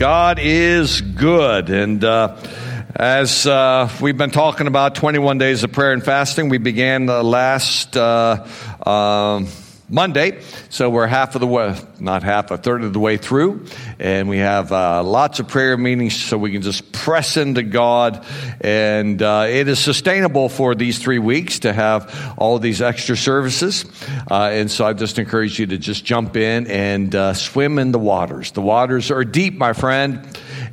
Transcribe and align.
God 0.00 0.38
is 0.40 1.02
good. 1.02 1.68
And 1.68 2.02
uh, 2.02 2.34
as 2.96 3.46
uh, 3.46 3.90
we've 4.00 4.16
been 4.16 4.30
talking 4.30 4.66
about 4.66 4.94
21 4.94 5.36
days 5.36 5.62
of 5.62 5.72
prayer 5.72 5.92
and 5.92 6.02
fasting, 6.02 6.48
we 6.48 6.56
began 6.56 7.04
the 7.04 7.22
last 7.22 7.98
uh, 7.98 8.46
um, 8.86 9.46
Monday. 9.90 10.40
So 10.68 10.88
we're 10.88 11.08
half 11.08 11.34
of 11.34 11.40
the 11.40 11.48
way, 11.48 11.76
not 11.98 12.22
half, 12.22 12.52
a 12.52 12.56
third 12.56 12.84
of 12.84 12.92
the 12.92 13.00
way 13.00 13.16
through. 13.16 13.66
And 13.98 14.28
we 14.28 14.38
have 14.38 14.70
uh, 14.70 15.02
lots 15.02 15.40
of 15.40 15.48
prayer 15.48 15.76
meetings 15.76 16.14
so 16.14 16.38
we 16.38 16.52
can 16.52 16.62
just 16.62 16.92
press 16.92 17.36
into 17.36 17.64
God. 17.64 18.24
And 18.60 19.20
uh, 19.20 19.46
it 19.48 19.66
is 19.66 19.80
sustainable 19.80 20.48
for 20.48 20.76
these 20.76 21.00
three 21.00 21.18
weeks 21.18 21.60
to 21.60 21.72
have 21.72 22.34
all 22.38 22.60
these 22.60 22.80
extra 22.80 23.16
services. 23.16 23.84
Uh, 24.30 24.50
and 24.52 24.70
so 24.70 24.86
I 24.86 24.92
just 24.92 25.18
encourage 25.18 25.58
you 25.58 25.66
to 25.66 25.78
just 25.78 26.04
jump 26.04 26.36
in 26.36 26.68
and 26.68 27.12
uh, 27.14 27.34
swim 27.34 27.78
in 27.80 27.90
the 27.90 27.98
waters. 27.98 28.52
The 28.52 28.62
waters 28.62 29.10
are 29.10 29.24
deep, 29.24 29.58
my 29.58 29.72
friend, 29.72 30.26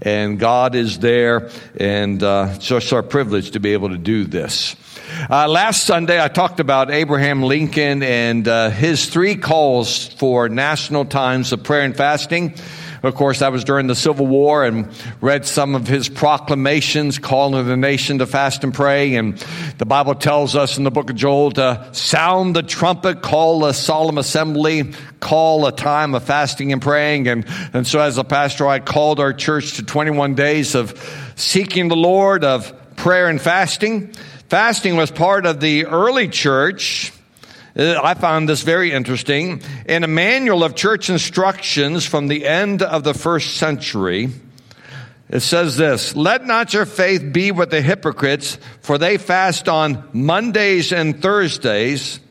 and 0.04 0.40
God 0.40 0.76
is 0.76 1.00
there. 1.00 1.50
And 1.80 2.22
uh, 2.22 2.52
it's 2.54 2.68
just 2.68 2.94
our 2.94 3.04
privilege 3.04 3.52
to 3.52 3.60
be 3.60 3.74
able 3.74 3.90
to 3.90 3.98
do 3.98 4.26
this. 4.26 4.76
Uh, 5.20 5.48
last 5.48 5.86
Sunday, 5.86 6.24
I 6.24 6.28
talked 6.28 6.60
about 6.60 6.92
Abraham 6.92 7.42
Lincoln 7.42 8.04
and 8.04 8.48
uh, 8.48 8.70
his 8.70 9.08
three 9.08 9.36
calls 9.36 10.08
for 10.08 10.48
national 10.48 11.06
times 11.06 11.52
of 11.52 11.64
prayer 11.64 11.82
and 11.82 11.98
fasting. 11.98 12.54
Of 13.02 13.16
course, 13.16 13.40
that 13.40 13.52
was 13.52 13.64
during 13.64 13.88
the 13.88 13.96
Civil 13.96 14.28
War 14.28 14.64
and 14.64 14.88
read 15.20 15.46
some 15.46 15.74
of 15.76 15.88
his 15.88 16.08
proclamations 16.08 17.18
calling 17.18 17.66
the 17.66 17.76
nation 17.76 18.20
to 18.20 18.28
fast 18.28 18.64
and 18.64 18.74
pray. 18.74 19.16
And 19.16 19.38
the 19.80 19.88
Bible 19.88 20.14
tells 20.14 20.56
us 20.56 20.78
in 20.78 20.84
the 20.84 20.92
book 20.92 21.10
of 21.10 21.16
Joel 21.16 21.52
to 21.54 21.90
sound 21.94 22.56
the 22.56 22.64
trumpet, 22.64 23.22
call 23.24 23.66
a 23.66 23.74
solemn 23.74 24.20
assembly, 24.20 24.94
call 25.20 25.66
a 25.66 25.72
time 25.72 26.14
of 26.14 26.24
fasting 26.24 26.72
and 26.72 26.82
praying. 26.82 27.28
And, 27.28 27.46
and 27.74 27.88
so 27.88 28.00
as 28.00 28.18
a 28.20 28.24
pastor, 28.24 28.68
I 28.68 28.80
called 28.80 29.20
our 29.20 29.34
church 29.34 29.74
to 29.78 29.84
21 29.84 30.36
days 30.36 30.76
of 30.76 30.94
seeking 31.36 31.88
the 31.88 31.96
Lord, 31.96 32.44
of 32.44 32.72
prayer 32.98 33.28
and 33.30 33.42
fasting. 33.42 34.14
Fasting 34.50 34.96
was 34.96 35.12
part 35.12 35.46
of 35.46 35.60
the 35.60 35.88
early 35.88 36.30
church. 36.30 37.12
Uh, 37.78 38.00
I 38.02 38.14
found 38.14 38.48
this 38.48 38.62
very 38.62 38.94
interesting. 38.94 39.62
In 39.86 40.06
a 40.06 40.08
manual 40.08 40.64
of 40.64 40.74
church 40.74 41.10
instructions 41.10 42.06
from 42.06 42.30
the 42.30 42.48
end 42.48 42.82
of 42.82 43.04
the 43.04 43.14
first 43.14 43.58
century, 43.58 44.30
it 45.30 45.42
says 45.42 45.76
this 45.76 46.16
Let 46.16 46.46
not 46.46 46.74
your 46.74 46.86
faith 46.86 47.34
be 47.34 47.52
with 47.52 47.72
the 47.72 47.82
hypocrites, 47.82 48.58
for 48.80 48.98
they 48.98 49.18
fast 49.18 49.68
on 49.68 50.08
Mondays 50.14 50.94
and 50.94 51.22
Thursdays, 51.22 52.22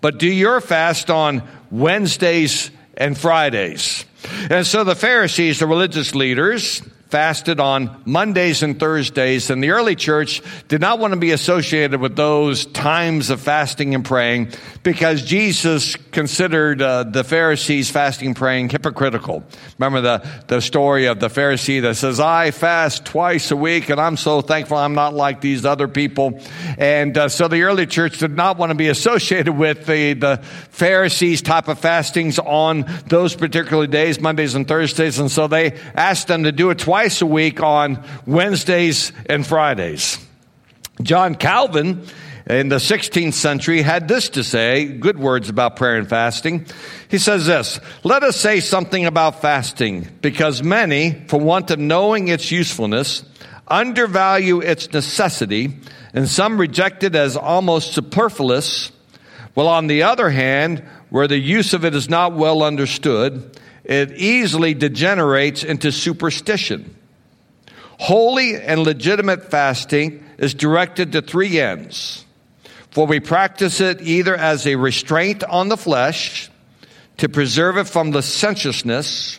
but 0.00 0.18
do 0.18 0.26
your 0.26 0.60
fast 0.60 1.08
on 1.08 1.46
Wednesdays 1.70 2.72
and 2.96 3.16
Fridays. 3.16 4.04
And 4.50 4.66
so 4.66 4.82
the 4.82 4.96
Pharisees, 4.96 5.60
the 5.60 5.68
religious 5.68 6.16
leaders, 6.16 6.82
fasted 7.08 7.60
on 7.60 8.02
Mondays 8.04 8.64
and 8.64 8.80
Thursdays, 8.80 9.48
and 9.48 9.62
the 9.62 9.70
early 9.70 9.94
church 9.94 10.42
did 10.66 10.80
not 10.80 10.98
want 10.98 11.14
to 11.14 11.20
be 11.20 11.30
associated 11.30 12.00
with 12.00 12.16
those 12.16 12.66
times 12.66 13.30
of 13.30 13.40
fasting 13.40 13.94
and 13.94 14.04
praying 14.04 14.48
because 14.82 15.22
Jesus 15.22 15.94
considered 16.10 16.82
uh, 16.82 17.04
the 17.04 17.22
Pharisees 17.22 17.88
fasting 17.88 18.28
and 18.28 18.36
praying 18.36 18.70
hypocritical. 18.70 19.44
Remember 19.78 20.00
the, 20.00 20.28
the 20.48 20.60
story 20.60 21.06
of 21.06 21.20
the 21.20 21.28
Pharisee 21.28 21.82
that 21.82 21.94
says, 21.94 22.18
I 22.18 22.50
fast 22.50 23.04
twice 23.04 23.52
a 23.52 23.56
week, 23.56 23.90
and 23.90 24.00
I'm 24.00 24.16
so 24.16 24.40
thankful 24.40 24.76
I'm 24.76 24.94
not 24.94 25.14
like 25.14 25.40
these 25.40 25.64
other 25.64 25.86
people. 25.86 26.40
And 26.78 27.16
uh, 27.16 27.28
so 27.28 27.46
the 27.46 27.62
early 27.62 27.86
church 27.86 28.18
did 28.18 28.34
not 28.34 28.58
want 28.58 28.70
to 28.70 28.74
be 28.74 28.88
associated 28.88 29.56
with 29.56 29.86
the, 29.86 30.14
the 30.14 30.38
Pharisees 30.70 31.42
type 31.42 31.68
of 31.68 31.78
fastings 31.78 32.40
on 32.40 32.86
those 33.06 33.36
particular 33.36 33.86
days, 33.86 34.20
Mondays 34.20 34.56
and 34.56 34.66
Thursdays, 34.66 35.20
and 35.20 35.30
so 35.30 35.46
they 35.46 35.78
asked 35.94 36.26
them 36.26 36.42
to 36.42 36.50
do 36.50 36.70
it 36.70 36.78
twice 36.78 37.03
twice 37.04 37.20
a 37.20 37.26
week 37.26 37.62
on 37.62 38.02
Wednesdays 38.24 39.12
and 39.28 39.46
Fridays. 39.46 40.18
John 41.02 41.34
Calvin 41.34 42.06
in 42.46 42.70
the 42.70 42.76
16th 42.76 43.34
century 43.34 43.82
had 43.82 44.08
this 44.08 44.30
to 44.30 44.42
say, 44.42 44.86
good 44.86 45.18
words 45.18 45.50
about 45.50 45.76
prayer 45.76 45.96
and 45.96 46.08
fasting. 46.08 46.64
He 47.10 47.18
says 47.18 47.44
this, 47.44 47.78
let 48.04 48.22
us 48.22 48.38
say 48.38 48.60
something 48.60 49.04
about 49.04 49.42
fasting 49.42 50.08
because 50.22 50.62
many, 50.62 51.26
for 51.28 51.38
want 51.38 51.70
of 51.70 51.78
knowing 51.78 52.28
its 52.28 52.50
usefulness, 52.50 53.22
undervalue 53.68 54.60
its 54.60 54.90
necessity 54.90 55.76
and 56.14 56.26
some 56.26 56.58
reject 56.58 57.04
it 57.04 57.14
as 57.14 57.36
almost 57.36 57.92
superfluous. 57.92 58.92
While 59.52 59.68
on 59.68 59.88
the 59.88 60.04
other 60.04 60.30
hand, 60.30 60.82
where 61.10 61.28
the 61.28 61.38
use 61.38 61.74
of 61.74 61.84
it 61.84 61.94
is 61.94 62.08
not 62.08 62.32
well 62.32 62.62
understood, 62.62 63.60
it 63.84 64.12
easily 64.12 64.74
degenerates 64.74 65.62
into 65.62 65.92
superstition. 65.92 66.96
Holy 67.98 68.56
and 68.56 68.82
legitimate 68.82 69.50
fasting 69.50 70.24
is 70.38 70.54
directed 70.54 71.12
to 71.12 71.22
three 71.22 71.60
ends. 71.60 72.24
For 72.90 73.06
we 73.06 73.20
practice 73.20 73.80
it 73.80 74.00
either 74.02 74.36
as 74.36 74.66
a 74.66 74.76
restraint 74.76 75.44
on 75.44 75.68
the 75.68 75.76
flesh 75.76 76.50
to 77.18 77.28
preserve 77.28 77.76
it 77.76 77.84
from 77.84 78.10
licentiousness, 78.10 79.38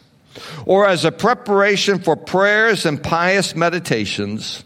or 0.66 0.88
as 0.88 1.06
a 1.06 1.12
preparation 1.12 2.00
for 2.00 2.16
prayers 2.16 2.86
and 2.86 3.02
pious 3.02 3.56
meditations, 3.56 4.64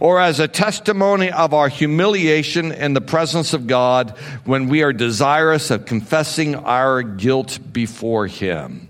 or 0.00 0.20
as 0.20 0.40
a 0.40 0.48
testimony 0.48 1.30
of 1.30 1.54
our 1.54 1.68
humiliation 1.68 2.72
in 2.72 2.94
the 2.94 3.00
presence 3.00 3.52
of 3.52 3.66
God 3.66 4.10
when 4.44 4.68
we 4.68 4.82
are 4.82 4.92
desirous 4.92 5.70
of 5.70 5.86
confessing 5.86 6.54
our 6.54 7.02
guilt 7.02 7.58
before 7.72 8.26
Him. 8.26 8.81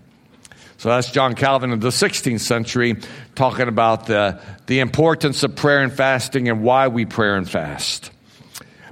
So 0.82 0.88
that's 0.88 1.12
John 1.12 1.36
Calvin 1.36 1.70
in 1.70 1.78
the 1.78 1.90
16th 1.90 2.40
century 2.40 2.96
talking 3.36 3.68
about 3.68 4.06
the, 4.06 4.40
the 4.66 4.80
importance 4.80 5.44
of 5.44 5.54
prayer 5.54 5.80
and 5.80 5.92
fasting 5.92 6.48
and 6.48 6.64
why 6.64 6.88
we 6.88 7.04
pray 7.04 7.36
and 7.36 7.48
fast. 7.48 8.10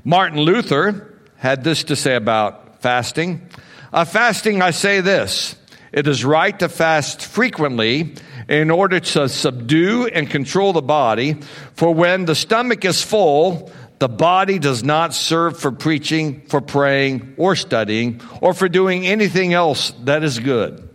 Martin 0.05 0.39
Luther 0.39 1.19
had 1.35 1.65
this 1.65 1.83
to 1.83 1.97
say 1.97 2.15
about 2.15 2.81
fasting. 2.81 3.45
Of 3.93 4.09
fasting, 4.09 4.63
I 4.63 4.71
say 4.71 5.01
this 5.01 5.57
it 5.91 6.07
is 6.07 6.25
right 6.25 6.57
to 6.61 6.69
fast 6.69 7.27
frequently 7.27 8.15
in 8.49 8.71
order 8.71 9.01
to 9.01 9.29
subdue 9.29 10.07
and 10.07 10.31
control 10.31 10.73
the 10.73 10.83
body, 10.83 11.39
for 11.75 11.93
when 11.93 12.25
the 12.25 12.37
stomach 12.37 12.85
is 12.85 13.03
full, 13.03 13.73
the 13.99 14.09
body 14.09 14.61
does 14.61 14.85
not 14.85 15.13
serve 15.13 15.59
for 15.59 15.73
preaching, 15.73 16.43
for 16.43 16.61
praying, 16.61 17.35
or 17.37 17.57
studying, 17.57 18.21
or 18.41 18.55
for 18.55 18.69
doing 18.69 19.09
anything 19.09 19.55
else 19.55 19.91
that 20.05 20.23
is 20.23 20.39
good. 20.39 20.87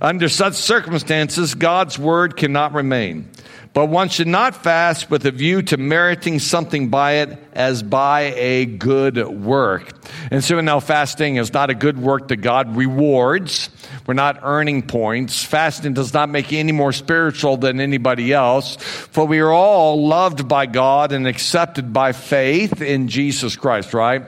Under 0.00 0.28
such 0.28 0.54
circumstances, 0.54 1.54
God's 1.54 1.98
word 1.98 2.36
cannot 2.36 2.72
remain. 2.72 3.28
But 3.72 3.86
one 3.86 4.08
should 4.08 4.26
not 4.26 4.56
fast 4.56 5.10
with 5.10 5.26
a 5.26 5.30
view 5.30 5.62
to 5.62 5.76
meriting 5.76 6.38
something 6.38 6.88
by 6.88 7.14
it 7.14 7.38
as 7.52 7.82
by 7.82 8.32
a 8.36 8.64
good 8.64 9.18
work. 9.28 9.92
And 10.30 10.42
so 10.42 10.60
now 10.60 10.80
fasting 10.80 11.36
is 11.36 11.52
not 11.52 11.70
a 11.70 11.74
good 11.74 11.98
work 11.98 12.28
that 12.28 12.36
God 12.38 12.76
rewards. 12.76 13.70
We're 14.08 14.14
not 14.14 14.40
earning 14.42 14.86
points. 14.86 15.44
Fasting 15.44 15.92
does 15.92 16.14
not 16.14 16.30
make 16.30 16.50
you 16.50 16.58
any 16.58 16.72
more 16.72 16.92
spiritual 16.92 17.58
than 17.58 17.78
anybody 17.78 18.32
else, 18.32 18.76
for 18.76 19.26
we 19.26 19.40
are 19.40 19.52
all 19.52 20.06
loved 20.06 20.48
by 20.48 20.64
God 20.64 21.12
and 21.12 21.26
accepted 21.26 21.92
by 21.92 22.12
faith 22.12 22.80
in 22.80 23.08
Jesus 23.08 23.54
Christ, 23.54 23.92
right? 23.92 24.22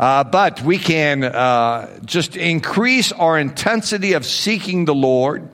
Uh, 0.00 0.24
but 0.24 0.62
we 0.62 0.78
can 0.78 1.22
uh, 1.22 2.00
just 2.06 2.34
increase 2.38 3.12
our 3.12 3.38
intensity 3.38 4.14
of 4.14 4.24
seeking 4.24 4.86
the 4.86 4.94
Lord 4.94 5.50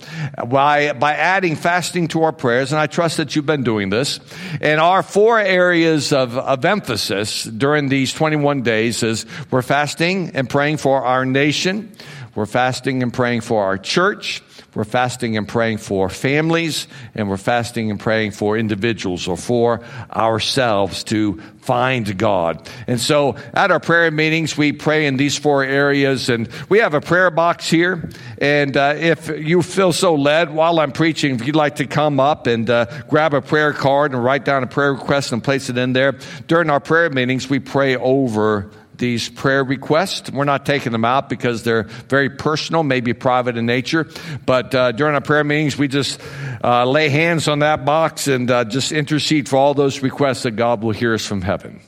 by, 0.46 0.92
by 0.92 1.14
adding 1.14 1.56
fasting 1.56 2.06
to 2.08 2.22
our 2.22 2.32
prayers, 2.32 2.70
and 2.70 2.80
I 2.80 2.86
trust 2.86 3.16
that 3.16 3.34
you've 3.34 3.46
been 3.46 3.64
doing 3.64 3.90
this. 3.90 4.20
And 4.60 4.80
our 4.80 5.02
four 5.02 5.40
areas 5.40 6.12
of, 6.12 6.38
of 6.38 6.64
emphasis 6.64 7.42
during 7.42 7.88
these 7.88 8.12
21 8.12 8.62
days 8.62 9.02
is 9.02 9.26
we're 9.50 9.60
fasting 9.60 10.30
and 10.34 10.48
praying 10.48 10.76
for 10.76 11.02
our 11.02 11.24
nation. 11.24 11.90
We're 12.34 12.46
fasting 12.46 13.02
and 13.02 13.12
praying 13.12 13.42
for 13.42 13.62
our 13.62 13.76
church. 13.76 14.42
We're 14.74 14.84
fasting 14.84 15.36
and 15.36 15.46
praying 15.46 15.78
for 15.78 16.08
families, 16.08 16.88
and 17.14 17.28
we're 17.28 17.36
fasting 17.36 17.90
and 17.90 18.00
praying 18.00 18.30
for 18.30 18.56
individuals 18.56 19.28
or 19.28 19.36
for 19.36 19.84
ourselves 20.10 21.04
to 21.04 21.42
find 21.60 22.16
God. 22.16 22.66
And 22.86 22.98
so 22.98 23.36
at 23.52 23.70
our 23.70 23.80
prayer 23.80 24.10
meetings, 24.10 24.56
we 24.56 24.72
pray 24.72 25.04
in 25.04 25.18
these 25.18 25.36
four 25.36 25.62
areas, 25.62 26.30
and 26.30 26.48
we 26.70 26.78
have 26.78 26.94
a 26.94 27.02
prayer 27.02 27.30
box 27.30 27.68
here. 27.68 28.08
And 28.38 28.74
uh, 28.74 28.94
if 28.96 29.28
you 29.28 29.60
feel 29.60 29.92
so 29.92 30.14
led 30.14 30.54
while 30.54 30.80
I'm 30.80 30.92
preaching, 30.92 31.34
if 31.34 31.46
you'd 31.46 31.54
like 31.54 31.76
to 31.76 31.86
come 31.86 32.18
up 32.18 32.46
and 32.46 32.70
uh, 32.70 32.86
grab 33.10 33.34
a 33.34 33.42
prayer 33.42 33.74
card 33.74 34.12
and 34.14 34.24
write 34.24 34.46
down 34.46 34.62
a 34.62 34.66
prayer 34.66 34.94
request 34.94 35.32
and 35.32 35.44
place 35.44 35.68
it 35.68 35.76
in 35.76 35.92
there, 35.92 36.12
during 36.46 36.70
our 36.70 36.80
prayer 36.80 37.10
meetings, 37.10 37.50
we 37.50 37.58
pray 37.58 37.96
over 37.96 38.70
these 39.02 39.28
prayer 39.28 39.64
requests. 39.64 40.30
We're 40.30 40.44
not 40.44 40.64
taking 40.64 40.92
them 40.92 41.04
out 41.04 41.28
because 41.28 41.64
they're 41.64 41.82
very 41.82 42.30
personal, 42.30 42.84
maybe 42.84 43.12
private 43.12 43.56
in 43.56 43.66
nature. 43.66 44.08
But 44.46 44.72
uh, 44.76 44.92
during 44.92 45.16
our 45.16 45.20
prayer 45.20 45.42
meetings, 45.42 45.76
we 45.76 45.88
just 45.88 46.20
uh, 46.62 46.84
lay 46.84 47.08
hands 47.08 47.48
on 47.48 47.58
that 47.58 47.84
box 47.84 48.28
and 48.28 48.48
uh, 48.48 48.64
just 48.64 48.92
intercede 48.92 49.48
for 49.48 49.56
all 49.56 49.74
those 49.74 50.02
requests 50.02 50.44
that 50.44 50.52
God 50.52 50.84
will 50.84 50.92
hear 50.92 51.14
us 51.14 51.26
from 51.26 51.42
heaven. 51.42 51.80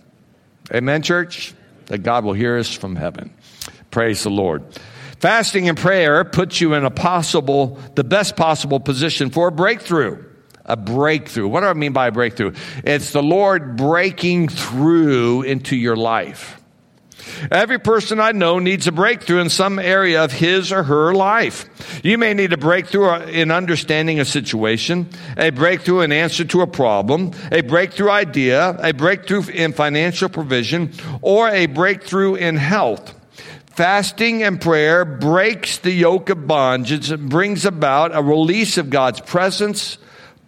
Amen, 0.74 1.02
church? 1.02 1.54
That 1.86 1.98
God 1.98 2.24
will 2.24 2.32
hear 2.32 2.58
us 2.58 2.74
from 2.74 2.96
heaven. 2.96 3.32
Praise 3.92 4.24
the 4.24 4.30
Lord. 4.30 4.64
Fasting 5.20 5.68
and 5.68 5.78
prayer 5.78 6.24
puts 6.24 6.60
you 6.60 6.74
in 6.74 6.84
a 6.84 6.90
possible, 6.90 7.78
the 7.94 8.02
best 8.02 8.34
possible 8.34 8.80
position 8.80 9.30
for 9.30 9.46
a 9.46 9.52
breakthrough. 9.52 10.20
A 10.64 10.76
breakthrough. 10.76 11.46
What 11.46 11.60
do 11.60 11.66
I 11.66 11.74
mean 11.74 11.92
by 11.92 12.08
a 12.08 12.12
breakthrough? 12.12 12.54
It's 12.82 13.12
the 13.12 13.22
Lord 13.22 13.76
breaking 13.76 14.48
through 14.48 15.42
into 15.42 15.76
your 15.76 15.94
life. 15.94 16.60
Every 17.50 17.78
person 17.78 18.20
I 18.20 18.32
know 18.32 18.58
needs 18.58 18.86
a 18.86 18.92
breakthrough 18.92 19.40
in 19.40 19.50
some 19.50 19.78
area 19.78 20.24
of 20.24 20.32
his 20.32 20.72
or 20.72 20.82
her 20.82 21.14
life. 21.14 21.68
You 22.02 22.18
may 22.18 22.34
need 22.34 22.52
a 22.52 22.56
breakthrough 22.56 23.08
uh, 23.08 23.26
in 23.26 23.50
understanding 23.50 24.20
a 24.20 24.24
situation, 24.24 25.08
a 25.36 25.50
breakthrough 25.50 26.00
in 26.00 26.12
answer 26.12 26.44
to 26.44 26.62
a 26.62 26.66
problem, 26.66 27.32
a 27.50 27.62
breakthrough 27.62 28.10
idea, 28.10 28.76
a 28.80 28.92
breakthrough 28.92 29.48
in 29.48 29.72
financial 29.72 30.28
provision, 30.28 30.92
or 31.22 31.48
a 31.48 31.66
breakthrough 31.66 32.34
in 32.34 32.56
health. 32.56 33.14
Fasting 33.66 34.44
and 34.44 34.60
prayer 34.60 35.04
breaks 35.04 35.78
the 35.78 35.90
yoke 35.90 36.30
of 36.30 36.46
bondage 36.46 37.10
and 37.10 37.28
brings 37.28 37.64
about 37.64 38.14
a 38.14 38.22
release 38.22 38.78
of 38.78 38.88
God's 38.88 39.20
presence, 39.20 39.98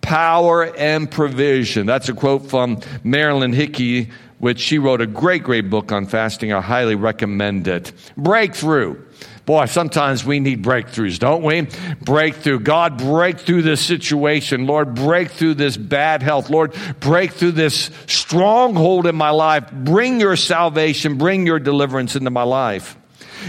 power, 0.00 0.72
and 0.76 1.10
provision. 1.10 1.86
That's 1.86 2.08
a 2.08 2.14
quote 2.14 2.48
from 2.48 2.80
Marilyn 3.02 3.52
Hickey 3.52 4.10
which 4.46 4.60
she 4.60 4.78
wrote 4.78 5.00
a 5.00 5.08
great, 5.08 5.42
great 5.42 5.68
book 5.68 5.90
on 5.90 6.06
fasting. 6.06 6.52
I 6.52 6.60
highly 6.60 6.94
recommend 6.94 7.66
it. 7.66 7.92
Breakthrough. 8.16 9.02
Boy, 9.44 9.64
sometimes 9.64 10.24
we 10.24 10.38
need 10.38 10.62
breakthroughs, 10.62 11.18
don't 11.18 11.42
we? 11.42 11.66
Breakthrough. 12.00 12.60
God, 12.60 12.96
break 12.96 13.40
through 13.40 13.62
this 13.62 13.84
situation. 13.84 14.68
Lord, 14.68 14.94
break 14.94 15.32
through 15.32 15.54
this 15.54 15.76
bad 15.76 16.22
health. 16.22 16.48
Lord, 16.48 16.76
break 17.00 17.32
through 17.32 17.52
this 17.52 17.90
stronghold 18.06 19.08
in 19.08 19.16
my 19.16 19.30
life. 19.30 19.72
Bring 19.72 20.20
your 20.20 20.36
salvation, 20.36 21.18
bring 21.18 21.44
your 21.44 21.58
deliverance 21.58 22.14
into 22.14 22.30
my 22.30 22.44
life. 22.44 22.96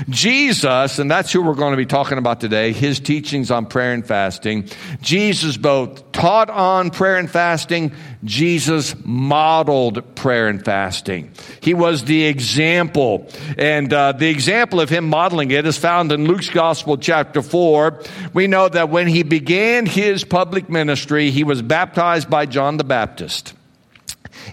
Jesus, 0.09 0.99
and 0.99 1.09
that's 1.09 1.31
who 1.31 1.41
we're 1.41 1.55
going 1.55 1.71
to 1.71 1.77
be 1.77 1.85
talking 1.85 2.17
about 2.17 2.39
today, 2.39 2.71
his 2.71 2.99
teachings 2.99 3.51
on 3.51 3.65
prayer 3.65 3.93
and 3.93 4.05
fasting. 4.05 4.69
Jesus 5.01 5.57
both 5.57 6.11
taught 6.11 6.49
on 6.49 6.89
prayer 6.89 7.17
and 7.17 7.29
fasting, 7.29 7.91
Jesus 8.23 8.95
modeled 9.03 10.15
prayer 10.15 10.47
and 10.47 10.63
fasting. 10.63 11.31
He 11.61 11.73
was 11.73 12.05
the 12.05 12.25
example. 12.25 13.29
And 13.57 13.91
uh, 13.91 14.13
the 14.13 14.29
example 14.29 14.81
of 14.81 14.89
him 14.89 15.09
modeling 15.09 15.51
it 15.51 15.65
is 15.65 15.77
found 15.77 16.11
in 16.11 16.25
Luke's 16.25 16.49
Gospel, 16.49 16.97
chapter 16.97 17.41
4. 17.41 18.03
We 18.33 18.47
know 18.47 18.69
that 18.69 18.89
when 18.89 19.07
he 19.07 19.23
began 19.23 19.85
his 19.85 20.23
public 20.23 20.69
ministry, 20.69 21.31
he 21.31 21.43
was 21.43 21.61
baptized 21.61 22.29
by 22.29 22.45
John 22.45 22.77
the 22.77 22.83
Baptist 22.83 23.53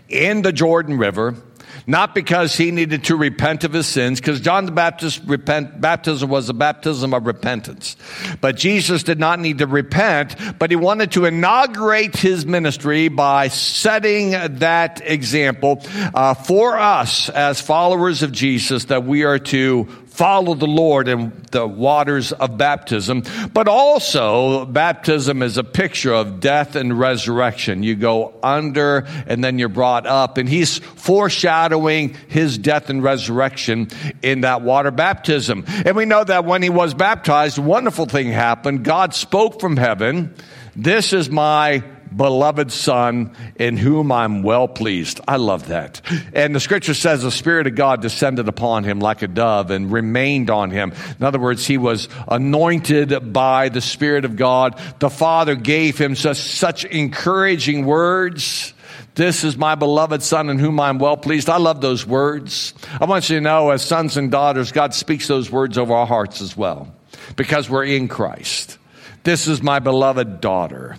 in 0.08 0.42
the 0.42 0.52
Jordan 0.52 0.98
River 0.98 1.36
not 1.86 2.14
because 2.14 2.56
he 2.56 2.70
needed 2.70 3.04
to 3.04 3.16
repent 3.16 3.64
of 3.64 3.72
his 3.72 3.86
sins, 3.86 4.20
because 4.20 4.40
John 4.40 4.66
the 4.66 4.72
Baptist 4.72 5.22
repent, 5.26 5.80
baptism 5.80 6.30
was 6.30 6.48
a 6.48 6.54
baptism 6.54 7.12
of 7.12 7.26
repentance. 7.26 7.96
But 8.40 8.56
Jesus 8.56 9.02
did 9.02 9.18
not 9.18 9.40
need 9.40 9.58
to 9.58 9.66
repent, 9.66 10.36
but 10.58 10.70
he 10.70 10.76
wanted 10.76 11.12
to 11.12 11.24
inaugurate 11.26 12.16
his 12.16 12.46
ministry 12.46 13.08
by 13.08 13.48
setting 13.48 14.30
that 14.30 15.02
example 15.04 15.82
uh, 16.14 16.34
for 16.34 16.78
us 16.78 17.28
as 17.28 17.60
followers 17.60 18.22
of 18.22 18.32
Jesus 18.32 18.86
that 18.86 19.04
we 19.04 19.24
are 19.24 19.38
to 19.38 19.88
follow 20.14 20.54
the 20.54 20.66
Lord 20.66 21.08
in 21.08 21.32
the 21.50 21.66
waters 21.66 22.30
of 22.30 22.56
baptism, 22.56 23.24
but 23.52 23.66
also 23.66 24.64
baptism 24.64 25.42
is 25.42 25.58
a 25.58 25.64
picture 25.64 26.12
of 26.12 26.38
death 26.38 26.76
and 26.76 26.96
resurrection. 26.96 27.82
You 27.82 27.96
go 27.96 28.32
under 28.40 29.06
and 29.26 29.42
then 29.42 29.58
you're 29.58 29.68
brought 29.68 30.06
up, 30.06 30.38
and 30.38 30.48
he's 30.48 30.78
foreshadowing 30.78 32.14
his 32.28 32.56
death 32.58 32.90
and 32.90 33.02
resurrection 33.02 33.88
in 34.22 34.42
that 34.42 34.62
water 34.62 34.92
baptism. 34.92 35.64
And 35.66 35.96
we 35.96 36.04
know 36.04 36.22
that 36.22 36.44
when 36.44 36.62
he 36.62 36.70
was 36.70 36.94
baptized, 36.94 37.58
a 37.58 37.62
wonderful 37.62 38.06
thing 38.06 38.30
happened. 38.30 38.84
God 38.84 39.14
spoke 39.14 39.60
from 39.60 39.76
heaven. 39.76 40.32
This 40.76 41.12
is 41.12 41.28
my 41.28 41.82
beloved 42.16 42.70
Son 42.72 43.34
in 43.56 43.76
whom 43.76 44.12
I'm 44.12 44.42
well 44.42 44.68
pleased. 44.68 45.20
I 45.26 45.36
love 45.36 45.68
that. 45.68 46.00
And 46.32 46.54
the 46.54 46.60
scripture 46.60 46.94
says 46.94 47.22
the 47.22 47.30
Spirit 47.30 47.66
of 47.66 47.74
God 47.74 48.02
descended 48.02 48.48
upon 48.48 48.84
him 48.84 49.00
like 49.00 49.22
a 49.22 49.28
dove 49.28 49.70
and 49.70 49.90
remained 49.90 50.50
on 50.50 50.70
him. 50.70 50.92
In 51.18 51.24
other 51.24 51.38
words, 51.38 51.66
he 51.66 51.78
was 51.78 52.08
anointed 52.28 53.32
by 53.32 53.68
the 53.68 53.80
Spirit 53.80 54.24
of 54.24 54.36
God. 54.36 54.80
The 54.98 55.10
Father 55.10 55.54
gave 55.54 55.98
him 55.98 56.14
such, 56.14 56.38
such 56.38 56.84
encouraging 56.84 57.84
words. 57.84 58.72
This 59.14 59.44
is 59.44 59.56
my 59.56 59.74
beloved 59.74 60.22
Son 60.22 60.50
in 60.50 60.58
whom 60.58 60.80
I'm 60.80 60.98
well 60.98 61.16
pleased. 61.16 61.48
I 61.48 61.58
love 61.58 61.80
those 61.80 62.06
words. 62.06 62.74
I 63.00 63.04
want 63.04 63.30
you 63.30 63.36
to 63.36 63.40
know, 63.40 63.70
as 63.70 63.82
sons 63.82 64.16
and 64.16 64.30
daughters, 64.30 64.72
God 64.72 64.92
speaks 64.92 65.28
those 65.28 65.50
words 65.50 65.78
over 65.78 65.94
our 65.94 66.06
hearts 66.06 66.40
as 66.40 66.56
well 66.56 66.92
because 67.36 67.70
we're 67.70 67.84
in 67.84 68.08
Christ. 68.08 68.78
This 69.22 69.46
is 69.46 69.62
my 69.62 69.78
beloved 69.78 70.40
daughter. 70.40 70.96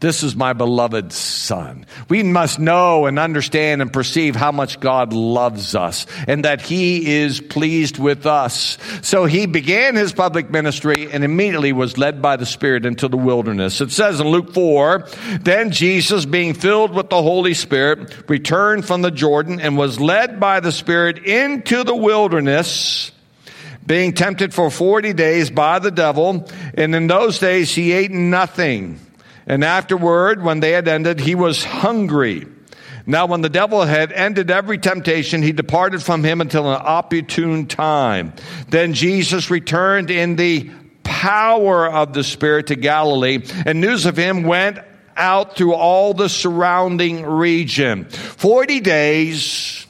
This 0.00 0.22
is 0.22 0.36
my 0.36 0.52
beloved 0.52 1.12
son. 1.12 1.84
We 2.08 2.22
must 2.22 2.60
know 2.60 3.06
and 3.06 3.18
understand 3.18 3.82
and 3.82 3.92
perceive 3.92 4.36
how 4.36 4.52
much 4.52 4.78
God 4.78 5.12
loves 5.12 5.74
us 5.74 6.06
and 6.28 6.44
that 6.44 6.60
he 6.60 7.16
is 7.16 7.40
pleased 7.40 7.98
with 7.98 8.24
us. 8.24 8.78
So 9.02 9.24
he 9.24 9.46
began 9.46 9.96
his 9.96 10.12
public 10.12 10.50
ministry 10.50 11.10
and 11.10 11.24
immediately 11.24 11.72
was 11.72 11.98
led 11.98 12.22
by 12.22 12.36
the 12.36 12.46
Spirit 12.46 12.86
into 12.86 13.08
the 13.08 13.16
wilderness. 13.16 13.80
It 13.80 13.90
says 13.90 14.20
in 14.20 14.28
Luke 14.28 14.54
4, 14.54 15.04
then 15.40 15.72
Jesus 15.72 16.24
being 16.26 16.54
filled 16.54 16.94
with 16.94 17.10
the 17.10 17.20
Holy 17.20 17.54
Spirit 17.54 18.30
returned 18.30 18.84
from 18.84 19.02
the 19.02 19.10
Jordan 19.10 19.60
and 19.60 19.76
was 19.76 19.98
led 19.98 20.38
by 20.38 20.60
the 20.60 20.70
Spirit 20.70 21.18
into 21.26 21.82
the 21.82 21.96
wilderness 21.96 23.10
being 23.84 24.12
tempted 24.12 24.54
for 24.54 24.70
40 24.70 25.14
days 25.14 25.50
by 25.50 25.80
the 25.80 25.90
devil. 25.90 26.46
And 26.74 26.94
in 26.94 27.08
those 27.08 27.40
days 27.40 27.74
he 27.74 27.90
ate 27.90 28.12
nothing. 28.12 29.00
And 29.48 29.64
afterward, 29.64 30.42
when 30.42 30.60
they 30.60 30.70
had 30.70 30.86
ended, 30.86 31.18
he 31.18 31.34
was 31.34 31.64
hungry. 31.64 32.46
Now, 33.06 33.24
when 33.24 33.40
the 33.40 33.48
devil 33.48 33.82
had 33.82 34.12
ended 34.12 34.50
every 34.50 34.76
temptation, 34.76 35.42
he 35.42 35.52
departed 35.52 36.02
from 36.02 36.22
him 36.22 36.42
until 36.42 36.70
an 36.70 36.80
opportune 36.80 37.66
time. 37.66 38.34
Then 38.68 38.92
Jesus 38.92 39.50
returned 39.50 40.10
in 40.10 40.36
the 40.36 40.70
power 41.04 41.90
of 41.90 42.12
the 42.12 42.22
Spirit 42.22 42.66
to 42.66 42.76
Galilee, 42.76 43.42
and 43.64 43.80
news 43.80 44.04
of 44.04 44.18
him 44.18 44.42
went 44.42 44.78
out 45.16 45.56
through 45.56 45.72
all 45.72 46.12
the 46.12 46.28
surrounding 46.28 47.24
region. 47.24 48.04
Forty 48.04 48.80
days, 48.80 49.86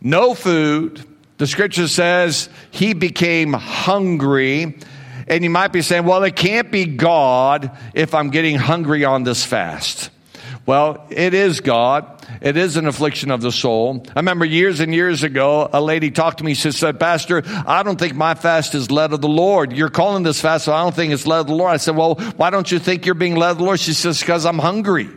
no 0.00 0.34
food. 0.34 1.04
The 1.36 1.46
scripture 1.46 1.86
says 1.86 2.48
he 2.70 2.94
became 2.94 3.52
hungry. 3.52 4.78
And 5.28 5.44
you 5.44 5.50
might 5.50 5.72
be 5.72 5.82
saying, 5.82 6.04
well, 6.04 6.22
it 6.24 6.36
can't 6.36 6.70
be 6.70 6.86
God 6.86 7.76
if 7.94 8.14
I'm 8.14 8.30
getting 8.30 8.56
hungry 8.56 9.04
on 9.04 9.24
this 9.24 9.44
fast. 9.44 10.10
Well, 10.68 11.06
it 11.08 11.32
is 11.32 11.60
God. 11.60 12.26
It 12.42 12.58
is 12.58 12.76
an 12.76 12.86
affliction 12.86 13.30
of 13.30 13.40
the 13.40 13.50
soul. 13.50 14.04
I 14.14 14.18
remember 14.18 14.44
years 14.44 14.80
and 14.80 14.94
years 14.94 15.22
ago, 15.22 15.68
a 15.72 15.80
lady 15.80 16.10
talked 16.10 16.38
to 16.38 16.44
me. 16.44 16.52
She 16.52 16.72
said, 16.72 17.00
Pastor, 17.00 17.42
I 17.66 17.82
don't 17.82 17.98
think 17.98 18.14
my 18.14 18.34
fast 18.34 18.74
is 18.74 18.90
led 18.90 19.14
of 19.14 19.22
the 19.22 19.28
Lord. 19.28 19.72
You're 19.72 19.88
calling 19.88 20.24
this 20.24 20.42
fast, 20.42 20.66
so 20.66 20.74
I 20.74 20.82
don't 20.82 20.94
think 20.94 21.14
it's 21.14 21.26
led 21.26 21.40
of 21.40 21.46
the 21.46 21.54
Lord. 21.54 21.72
I 21.72 21.78
said, 21.78 21.96
Well, 21.96 22.16
why 22.36 22.50
don't 22.50 22.70
you 22.70 22.78
think 22.78 23.06
you're 23.06 23.14
being 23.14 23.36
led 23.36 23.52
of 23.52 23.58
the 23.58 23.64
Lord? 23.64 23.80
She 23.80 23.94
says, 23.94 24.20
Because 24.20 24.44
I'm 24.44 24.58
hungry. 24.58 25.08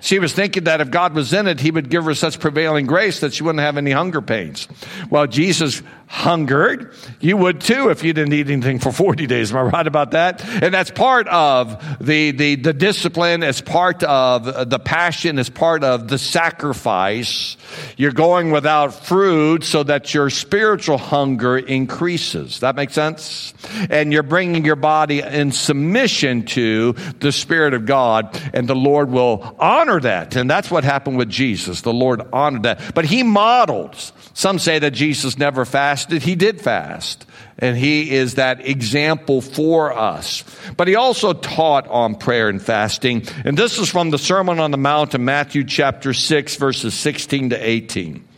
She 0.00 0.18
was 0.18 0.32
thinking 0.32 0.64
that 0.64 0.80
if 0.80 0.90
God 0.90 1.14
was 1.14 1.32
in 1.32 1.46
it, 1.46 1.60
He 1.60 1.70
would 1.70 1.88
give 1.88 2.04
her 2.04 2.14
such 2.14 2.38
prevailing 2.40 2.86
grace 2.86 3.20
that 3.20 3.32
she 3.32 3.42
wouldn't 3.42 3.62
have 3.62 3.76
any 3.76 3.92
hunger 3.92 4.20
pains. 4.20 4.68
Well, 5.08 5.26
Jesus 5.26 5.82
hungered. 6.06 6.92
You 7.20 7.36
would 7.36 7.60
too 7.60 7.90
if 7.90 8.04
you 8.04 8.12
didn't 8.12 8.32
eat 8.32 8.48
anything 8.48 8.78
for 8.78 8.92
40 8.92 9.26
days. 9.26 9.50
Am 9.50 9.58
I 9.58 9.62
right 9.62 9.86
about 9.86 10.12
that? 10.12 10.44
And 10.62 10.72
that's 10.72 10.90
part 10.90 11.26
of 11.28 11.98
the, 12.00 12.30
the, 12.30 12.54
the 12.54 12.72
discipline. 12.72 13.42
It's 13.42 13.60
part 13.60 14.02
of 14.04 14.70
the 14.70 14.78
passion. 14.78 15.38
It's 15.38 15.50
part 15.50 15.82
of 15.82 16.08
the 16.08 16.18
sacrifice. 16.18 17.56
You're 17.96 18.12
going 18.12 18.52
without 18.52 18.94
fruit 18.94 19.64
so 19.64 19.82
that 19.82 20.14
your 20.14 20.30
spiritual 20.30 20.98
hunger 20.98 21.58
increases. 21.58 22.60
That 22.60 22.76
makes 22.76 22.94
sense? 22.94 23.52
And 23.90 24.12
you're 24.12 24.22
bringing 24.22 24.64
your 24.64 24.76
body 24.76 25.22
in 25.22 25.50
submission 25.50 26.44
to 26.46 26.92
the 27.18 27.32
Spirit 27.32 27.74
of 27.74 27.84
God 27.84 28.40
and 28.54 28.68
the 28.68 28.76
Lord 28.76 29.10
will 29.10 29.56
honor 29.58 29.98
that. 30.00 30.36
And 30.36 30.48
that's 30.48 30.70
what 30.70 30.84
happened 30.84 31.18
with 31.18 31.28
Jesus. 31.28 31.80
The 31.80 31.92
Lord 31.92 32.22
honored 32.32 32.62
that. 32.62 32.94
But 32.94 33.06
He 33.06 33.24
modeled. 33.24 33.96
Some 34.34 34.58
say 34.58 34.78
that 34.78 34.92
Jesus 34.92 35.36
never 35.36 35.64
fasted 35.64 35.95
fasted, 35.96 36.22
he 36.22 36.34
did 36.34 36.60
fast. 36.60 37.24
And 37.58 37.74
he 37.74 38.10
is 38.10 38.34
that 38.34 38.66
example 38.66 39.40
for 39.40 39.96
us. 39.96 40.44
But 40.76 40.88
he 40.88 40.94
also 40.94 41.32
taught 41.32 41.88
on 41.88 42.16
prayer 42.16 42.50
and 42.50 42.60
fasting. 42.60 43.26
And 43.46 43.56
this 43.56 43.78
is 43.78 43.88
from 43.88 44.10
the 44.10 44.18
Sermon 44.18 44.60
on 44.60 44.72
the 44.72 44.76
Mount 44.76 45.14
in 45.14 45.24
Matthew 45.24 45.64
chapter 45.64 46.12
6, 46.12 46.56
verses 46.56 46.92
16 46.92 47.50
to 47.50 47.56
18. 47.56 48.28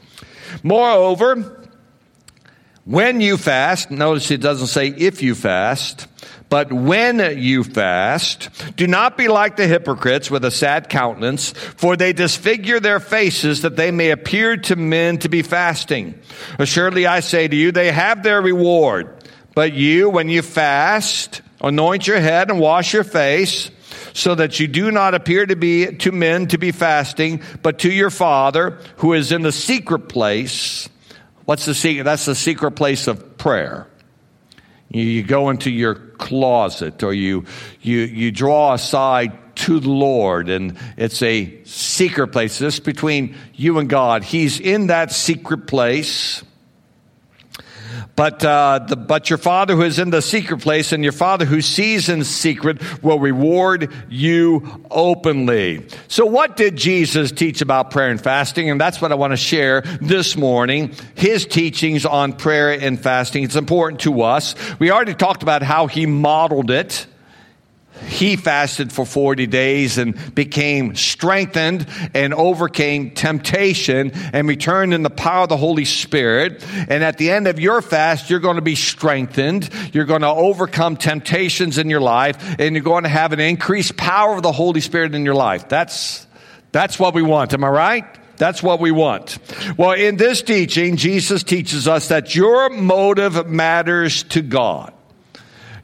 Moreover, 0.63 1.69
when 2.85 3.21
you 3.21 3.37
fast, 3.37 3.91
notice 3.91 4.31
it 4.31 4.41
doesn't 4.41 4.69
say 4.69 4.87
if 4.87 5.21
you 5.21 5.35
fast, 5.35 6.07
but 6.49 6.73
when 6.73 7.39
you 7.39 7.63
fast, 7.63 8.49
do 8.77 8.87
not 8.87 9.17
be 9.19 9.29
like 9.29 9.57
the 9.57 9.67
hypocrites 9.67 10.31
with 10.31 10.45
a 10.45 10.51
sad 10.51 10.89
countenance, 10.89 11.51
for 11.51 11.97
they 11.97 12.13
disfigure 12.13 12.81
their 12.81 13.01
faces 13.01 13.63
that 13.63 13.77
they 13.77 13.91
may 13.91 14.11
appear 14.11 14.57
to 14.57 14.77
men 14.77 15.19
to 15.19 15.29
be 15.29 15.43
fasting. 15.43 16.19
Assuredly 16.59 17.07
I 17.07 17.21
say 17.21 17.49
to 17.49 17.57
you, 17.57 17.71
they 17.71 17.93
have 17.93 18.23
their 18.23 18.41
reward. 18.41 19.15
But 19.55 19.73
you, 19.73 20.09
when 20.09 20.29
you 20.29 20.43
fast, 20.43 21.43
anoint 21.61 22.07
your 22.07 22.21
head 22.21 22.51
and 22.51 22.61
wash 22.61 22.95
your 22.95 23.05
face, 23.05 23.71
so 24.15 24.35
that 24.35 24.59
you 24.59 24.67
do 24.67 24.91
not 24.91 25.15
appear 25.15 25.47
to 25.47 25.57
be 25.57 25.97
to 25.97 26.13
men 26.13 26.49
to 26.49 26.59
be 26.59 26.73
fasting, 26.73 27.43
but 27.63 27.81
to 27.81 27.93
your 27.93 28.11
Father 28.11 28.79
who 28.97 29.13
is 29.13 29.33
in 29.33 29.43
the 29.43 29.53
secret 29.53 30.09
place. 30.09 30.89
What's 31.45 31.67
the 31.67 31.75
secret? 31.75 32.05
That's 32.05 32.27
the 32.27 32.35
secret 32.35 32.73
place 32.73 33.07
of 33.07 33.39
prayer. 33.39 33.87
You 34.91 35.23
go 35.23 35.51
into 35.51 35.71
your 35.71 35.95
closet 35.95 37.03
or 37.03 37.13
you, 37.13 37.45
you, 37.83 37.99
you 37.99 38.31
draw 38.31 38.75
aside 38.75 39.57
to 39.57 39.81
the 39.81 39.91
Lord 39.91 40.49
and 40.49 40.79
it's 40.97 41.21
a 41.23 41.63
secret 41.65 42.29
place. 42.29 42.59
This 42.59 42.81
between 42.81 43.35
you 43.55 43.79
and 43.79 43.89
God. 43.89 44.25
He's 44.25 44.61
in 44.61 44.87
that 44.87 45.13
secret 45.13 45.67
place. 45.67 46.43
But, 48.17 48.45
uh, 48.45 48.81
the, 48.87 48.97
but 48.97 49.31
your 49.31 49.39
Father 49.39 49.77
who 49.77 49.83
is 49.83 49.99
in 49.99 50.11
the 50.11 50.23
secret 50.23 50.61
place 50.61 50.93
and 50.93 51.03
your 51.03 51.13
Father 51.13 51.45
who 51.45 51.61
sees 51.61 52.09
in 52.09 52.25
secret 52.25 53.03
will 53.03 53.19
reward 53.19 53.93
you 54.09 54.85
openly. 54.91 55.87
So, 56.09 56.27
what 56.27 56.57
did 56.57 56.77
Jesus 56.77 57.33
teach 57.33 57.61
about 57.61 57.91
prayer 57.91 58.11
and 58.11 58.21
fasting? 58.21 58.71
And 58.71 58.81
that's 58.81 59.01
what 59.01 59.13
I 59.13 59.15
want 59.15 59.33
to 59.33 59.37
share 59.37 59.83
this 60.01 60.37
morning. 60.37 60.95
His 61.15 61.47
teachings 61.47 62.05
on 62.07 62.33
prayer 62.33 62.73
and 62.73 63.01
fasting. 63.01 63.45
It's 63.45 63.57
important 63.57 64.01
to 64.03 64.23
us. 64.23 64.55
We 64.79 64.91
already 64.91 65.15
talked 65.15 65.43
about 65.43 65.63
how 65.63 65.87
he 65.87 66.07
modeled 66.07 66.71
it 66.71 67.07
he 68.07 68.37
fasted 68.37 68.93
for 68.93 69.05
40 69.05 69.47
days 69.47 69.99
and 69.99 70.35
became 70.35 70.95
strengthened 70.95 71.87
and 72.15 72.33
overcame 72.35 73.11
temptation 73.11 74.13
and 74.33 74.49
returned 74.49 74.95
in 74.95 75.03
the 75.03 75.11
power 75.11 75.43
of 75.45 75.49
the 75.49 75.57
Holy 75.57 75.85
Spirit. 75.85 76.65
And 76.89 77.05
at 77.05 77.19
the 77.19 77.31
end 77.31 77.47
of 77.47 77.59
your 77.61 77.83
fast, 77.83 78.31
you're 78.31 78.41
going 78.41 78.57
to 78.57 78.63
be 78.63 78.75
strengthened. 78.75 79.69
You're 79.93 80.05
going 80.05 80.23
to 80.23 80.29
overcome 80.29 80.97
temptations 80.97 81.79
in 81.79 81.91
your 81.91 82.01
life 82.01 82.57
and 82.59 82.75
you're 82.75 82.85
going 82.85 83.05
to 83.05 83.09
have 83.09 83.33
an 83.33 83.41
increased 83.41 83.97
power 83.97 84.37
of 84.37 84.43
the 84.43 84.53
Holy 84.53 84.81
Spirit 84.81 85.15
in 85.15 85.25
your 85.25 85.35
life. 85.35 85.69
That's, 85.69 86.27
that's 86.73 86.99
what 86.99 87.15
we 87.15 87.23
want. 87.23 87.53
Am 87.55 87.65
I 87.65 87.69
right? 87.69 88.19
That's 88.39 88.63
what 88.63 88.81
we 88.81 88.93
want. 88.93 89.39
Well, 89.77 89.93
in 89.93 90.17
this 90.17 90.43
teaching, 90.43 90.97
Jesus 90.97 91.43
teaches 91.43 91.89
us 91.89 92.09
that 92.09 92.35
your 92.35 92.71
motive 92.71 93.49
matters 93.49 94.23
to 94.25 94.43
God. 94.43 94.95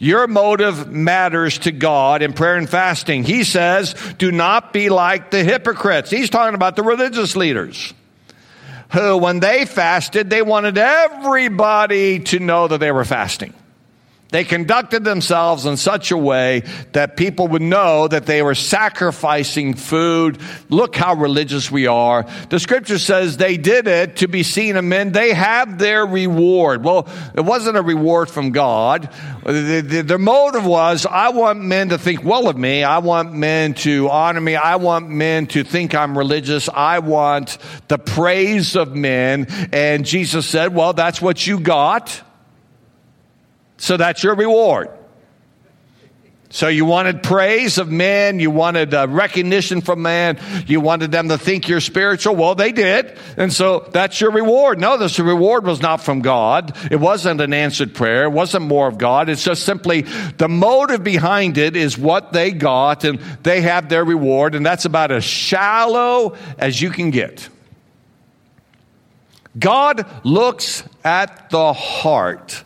Your 0.05 0.27
motive 0.27 0.93
matters 0.93 1.61
to 1.61 1.73
God 1.73 2.21
in 2.21 2.35
prayer 2.35 2.57
and 2.57 2.69
fasting. 2.69 3.25
He 3.25 3.43
says, 3.43 3.95
do 4.19 4.31
not 4.31 4.71
be 4.71 4.91
like 4.91 5.31
the 5.31 5.43
hypocrites. 5.43 6.11
He's 6.11 6.29
talking 6.29 6.55
about 6.55 6.77
the 6.77 6.83
religious 6.83 7.37
leaders 7.37 7.95
who, 8.93 9.17
when 9.17 9.41
they 9.41 9.65
fasted, 9.65 10.29
they 10.29 10.43
wanted 10.43 10.77
everybody 10.77 12.19
to 12.19 12.39
know 12.39 12.69
that 12.69 12.81
they 12.81 12.93
were 12.93 13.07
fasting. 13.07 13.55
They 14.35 14.43
conducted 14.43 15.05
themselves 15.05 15.65
in 15.65 15.77
such 15.77 16.11
a 16.11 16.17
way 16.17 16.65
that 16.91 17.17
people 17.17 17.47
would 17.47 17.63
know 17.63 18.09
that 18.09 18.27
they 18.27 18.43
were 18.43 18.57
sacrificing 18.57 19.75
food. 19.75 20.41
Look 20.69 20.97
how 20.97 21.15
religious 21.15 21.71
we 21.71 21.87
are. 21.87 22.27
The 22.51 22.59
scripture 22.59 22.99
says 22.99 23.37
they 23.37 23.57
did 23.57 23.87
it 23.87 24.17
to 24.17 24.27
be 24.27 24.43
seen 24.43 24.75
of 24.75 24.85
men. 24.85 25.13
They 25.13 25.35
have 25.35 25.79
their 25.79 26.05
reward. 26.05 26.83
Well, 26.83 27.09
it 27.37 27.43
wasn't 27.43 27.77
a 27.77 27.83
reward 27.83 28.29
from 28.29 28.51
God. 28.51 29.09
Their 29.45 30.19
motive 30.19 30.67
was, 30.67 31.07
I 31.07 31.29
want 31.29 31.61
men 31.61 31.91
to 31.91 31.99
think 31.99 32.25
well 32.25 32.49
of 32.49 32.59
me. 32.59 32.83
I 32.83 32.99
want 32.99 33.33
men 33.33 33.75
to 33.75 34.11
honor 34.11 34.41
me. 34.41 34.57
I 34.57 34.75
want 34.75 35.09
men 35.11 35.47
to 35.47 35.63
think 35.63 35.95
I'm 35.95 36.19
religious. 36.19 36.69
I 36.69 36.99
want 36.99 37.57
the 37.87 37.99
praise 37.99 38.75
of 38.75 38.97
men. 38.97 39.47
And 39.73 40.05
Jesus 40.05 40.45
said, 40.45 40.75
well, 40.75 40.93
that's 40.93 41.23
what 41.23 41.47
you 41.47 41.61
got. 41.61 42.21
So 43.85 43.99
that's 43.99 44.23
your 44.23 44.35
reward. 44.35 44.89
So 46.49 46.69
you 46.69 46.87
wanted 46.87 47.23
praise 47.23 47.77
of 47.77 47.91
men, 47.91 48.41
you 48.41 48.51
wanted 48.51 48.95
uh, 48.95 49.09
recognition 49.11 49.83
from 49.83 50.01
man, 50.01 50.39
you 50.67 50.81
wanted 50.81 51.13
them 51.13 51.29
to 51.29 51.37
think 51.37 51.69
you're 51.69 51.83
spiritual. 51.83 52.35
Well, 52.35 52.55
they 52.55 52.73
did. 52.73 53.19
And 53.37 53.53
so 53.53 53.81
that's 53.93 54.19
your 54.23 54.31
reward. 54.31 54.81
No, 54.81 54.97
this 54.97 55.19
reward 55.19 55.67
was 55.67 55.83
not 55.83 55.99
from 55.99 56.23
God. 56.23 56.75
It 56.91 56.97
wasn't 56.97 57.43
an 57.43 57.53
answered 57.53 57.93
prayer. 57.95 58.25
It 58.25 58.31
wasn't 58.31 58.65
more 58.65 58.89
of 58.89 58.97
God. 58.97 59.29
It's 59.29 59.45
just 59.45 59.65
simply 59.65 60.07
the 60.39 60.49
motive 60.49 61.05
behind 61.05 61.59
it 61.59 61.77
is 61.77 61.99
what 61.99 62.33
they 62.33 62.53
got 62.53 63.05
and 63.05 63.19
they 63.43 63.61
have 63.61 63.91
their 63.91 64.05
reward. 64.07 64.55
And 64.55 64.65
that's 64.65 64.87
about 64.87 65.11
as 65.11 65.25
shallow 65.25 66.39
as 66.57 66.81
you 66.81 66.89
can 66.89 67.11
get. 67.11 67.51
God 69.59 70.07
looks 70.25 70.85
at 71.05 71.51
the 71.51 71.75
heart 71.75 72.65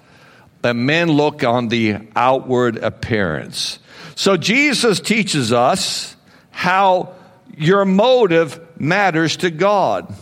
that 0.62 0.74
men 0.74 1.10
look 1.10 1.44
on 1.44 1.68
the 1.68 1.98
outward 2.16 2.78
appearance. 2.78 3.78
So 4.14 4.36
Jesus 4.36 5.00
teaches 5.00 5.52
us 5.52 6.16
how 6.50 7.14
your 7.56 7.84
motive 7.84 8.60
matters 8.80 9.36
to 9.38 9.50
God. 9.50 10.12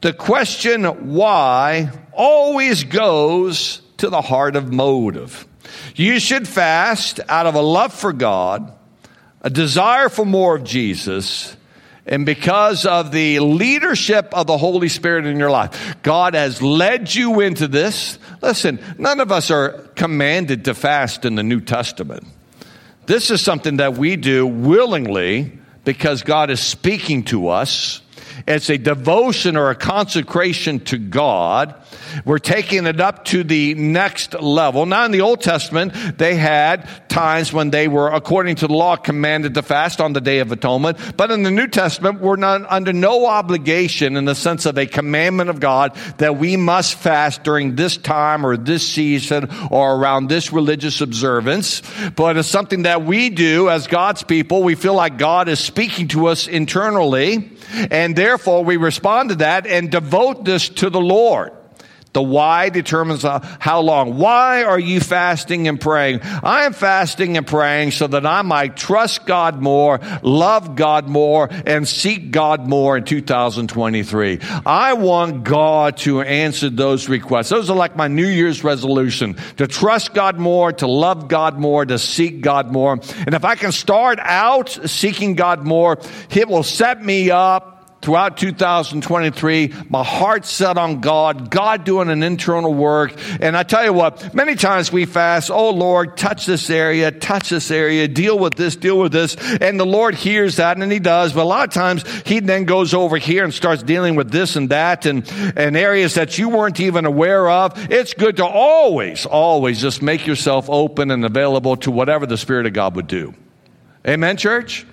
The 0.00 0.12
question 0.12 0.84
why 1.14 1.90
always 2.12 2.84
goes 2.84 3.82
to 3.98 4.10
the 4.10 4.20
heart 4.20 4.56
of 4.56 4.72
motive. 4.72 5.46
You 5.94 6.18
should 6.20 6.46
fast 6.46 7.20
out 7.28 7.46
of 7.46 7.54
a 7.54 7.60
love 7.60 7.92
for 7.92 8.12
God, 8.12 8.72
a 9.40 9.50
desire 9.50 10.08
for 10.08 10.24
more 10.24 10.56
of 10.56 10.64
Jesus, 10.64 11.55
and 12.06 12.24
because 12.24 12.86
of 12.86 13.10
the 13.10 13.40
leadership 13.40 14.32
of 14.32 14.46
the 14.46 14.56
Holy 14.56 14.88
Spirit 14.88 15.26
in 15.26 15.38
your 15.38 15.50
life. 15.50 15.96
God 16.02 16.34
has 16.34 16.62
led 16.62 17.12
you 17.12 17.40
into 17.40 17.66
this. 17.66 18.18
Listen, 18.40 18.78
none 18.96 19.20
of 19.20 19.32
us 19.32 19.50
are 19.50 19.70
commanded 19.96 20.66
to 20.66 20.74
fast 20.74 21.24
in 21.24 21.34
the 21.34 21.42
New 21.42 21.60
Testament. 21.60 22.24
This 23.06 23.30
is 23.30 23.40
something 23.40 23.78
that 23.78 23.94
we 23.94 24.16
do 24.16 24.46
willingly 24.46 25.58
because 25.84 26.22
God 26.22 26.50
is 26.50 26.60
speaking 26.60 27.24
to 27.24 27.48
us. 27.48 28.00
It's 28.46 28.70
a 28.70 28.78
devotion 28.78 29.56
or 29.56 29.70
a 29.70 29.74
consecration 29.74 30.80
to 30.80 30.98
God. 30.98 31.74
We're 32.24 32.38
taking 32.38 32.86
it 32.86 33.00
up 33.00 33.24
to 33.26 33.44
the 33.44 33.74
next 33.74 34.34
level. 34.34 34.86
Now, 34.86 35.04
in 35.04 35.12
the 35.12 35.20
Old 35.20 35.40
Testament, 35.40 36.18
they 36.18 36.34
had 36.34 37.08
times 37.08 37.52
when 37.52 37.70
they 37.70 37.88
were, 37.88 38.08
according 38.08 38.56
to 38.56 38.66
the 38.66 38.74
law, 38.74 38.96
commanded 38.96 39.54
to 39.54 39.62
fast 39.62 40.00
on 40.00 40.12
the 40.12 40.20
Day 40.20 40.40
of 40.40 40.52
Atonement. 40.52 41.16
But 41.16 41.30
in 41.30 41.42
the 41.42 41.50
New 41.50 41.66
Testament, 41.68 42.20
we're 42.20 42.36
not 42.36 42.70
under 42.70 42.92
no 42.92 43.26
obligation 43.26 44.16
in 44.16 44.24
the 44.24 44.34
sense 44.34 44.66
of 44.66 44.78
a 44.78 44.86
commandment 44.86 45.50
of 45.50 45.60
God 45.60 45.94
that 46.18 46.36
we 46.36 46.56
must 46.56 46.94
fast 46.96 47.42
during 47.42 47.76
this 47.76 47.96
time 47.96 48.44
or 48.44 48.56
this 48.56 48.86
season 48.86 49.48
or 49.70 49.96
around 49.96 50.28
this 50.28 50.52
religious 50.52 51.00
observance. 51.00 51.82
But 52.14 52.36
it's 52.36 52.48
something 52.48 52.82
that 52.82 53.04
we 53.04 53.30
do 53.30 53.68
as 53.68 53.86
God's 53.86 54.22
people. 54.22 54.62
We 54.62 54.74
feel 54.74 54.94
like 54.94 55.18
God 55.18 55.48
is 55.48 55.60
speaking 55.60 56.08
to 56.08 56.26
us 56.26 56.46
internally. 56.46 57.50
And 57.90 58.14
therefore, 58.26 58.64
we 58.64 58.76
respond 58.76 59.28
to 59.28 59.34
that 59.36 59.68
and 59.68 59.88
devote 59.88 60.44
this 60.44 60.68
to 60.68 60.90
the 60.90 61.00
Lord. 61.00 61.52
The 62.16 62.22
why 62.22 62.70
determines 62.70 63.26
uh, 63.26 63.40
how 63.60 63.80
long. 63.80 64.16
Why 64.16 64.64
are 64.64 64.78
you 64.78 65.00
fasting 65.00 65.68
and 65.68 65.78
praying? 65.78 66.20
I 66.22 66.64
am 66.64 66.72
fasting 66.72 67.36
and 67.36 67.46
praying 67.46 67.90
so 67.90 68.06
that 68.06 68.24
I 68.24 68.40
might 68.40 68.74
trust 68.74 69.26
God 69.26 69.60
more, 69.60 70.00
love 70.22 70.76
God 70.76 71.10
more, 71.10 71.50
and 71.66 71.86
seek 71.86 72.30
God 72.30 72.66
more 72.66 72.96
in 72.96 73.04
2023. 73.04 74.38
I 74.64 74.94
want 74.94 75.44
God 75.44 75.98
to 75.98 76.22
answer 76.22 76.70
those 76.70 77.10
requests. 77.10 77.50
Those 77.50 77.68
are 77.68 77.76
like 77.76 77.96
my 77.96 78.08
New 78.08 78.26
Year's 78.26 78.64
resolution 78.64 79.36
to 79.58 79.66
trust 79.66 80.14
God 80.14 80.38
more, 80.38 80.72
to 80.72 80.86
love 80.86 81.28
God 81.28 81.58
more, 81.58 81.84
to 81.84 81.98
seek 81.98 82.40
God 82.40 82.72
more. 82.72 82.94
And 82.94 83.34
if 83.34 83.44
I 83.44 83.56
can 83.56 83.72
start 83.72 84.18
out 84.22 84.70
seeking 84.70 85.34
God 85.34 85.66
more, 85.66 85.98
it 86.30 86.48
will 86.48 86.62
set 86.62 87.04
me 87.04 87.30
up 87.30 87.75
throughout 88.06 88.36
2023, 88.36 89.74
my 89.88 90.04
heart 90.04 90.44
set 90.44 90.78
on 90.78 91.00
God, 91.00 91.50
God 91.50 91.82
doing 91.82 92.08
an 92.08 92.22
internal 92.22 92.72
work. 92.72 93.12
And 93.40 93.56
I 93.56 93.64
tell 93.64 93.84
you 93.84 93.92
what, 93.92 94.32
many 94.32 94.54
times 94.54 94.92
we 94.92 95.06
fast, 95.06 95.50
oh 95.50 95.70
Lord, 95.70 96.16
touch 96.16 96.46
this 96.46 96.70
area, 96.70 97.10
touch 97.10 97.48
this 97.48 97.68
area, 97.68 98.06
deal 98.06 98.38
with 98.38 98.54
this, 98.54 98.76
deal 98.76 99.00
with 99.00 99.10
this. 99.10 99.34
And 99.60 99.80
the 99.80 99.84
Lord 99.84 100.14
hears 100.14 100.54
that 100.56 100.78
and 100.78 100.92
he 100.92 101.00
does. 101.00 101.32
But 101.32 101.42
a 101.42 101.48
lot 101.48 101.66
of 101.66 101.74
times 101.74 102.04
he 102.24 102.38
then 102.38 102.64
goes 102.64 102.94
over 102.94 103.16
here 103.16 103.42
and 103.42 103.52
starts 103.52 103.82
dealing 103.82 104.14
with 104.14 104.30
this 104.30 104.54
and 104.54 104.68
that 104.68 105.04
and, 105.04 105.28
and 105.56 105.76
areas 105.76 106.14
that 106.14 106.38
you 106.38 106.48
weren't 106.48 106.78
even 106.78 107.06
aware 107.06 107.50
of. 107.50 107.90
It's 107.90 108.14
good 108.14 108.36
to 108.36 108.46
always, 108.46 109.26
always 109.26 109.80
just 109.80 110.00
make 110.00 110.28
yourself 110.28 110.70
open 110.70 111.10
and 111.10 111.24
available 111.24 111.76
to 111.78 111.90
whatever 111.90 112.24
the 112.24 112.36
Spirit 112.36 112.66
of 112.66 112.72
God 112.72 112.94
would 112.94 113.08
do. 113.08 113.34
Amen, 114.06 114.36
church? 114.36 114.86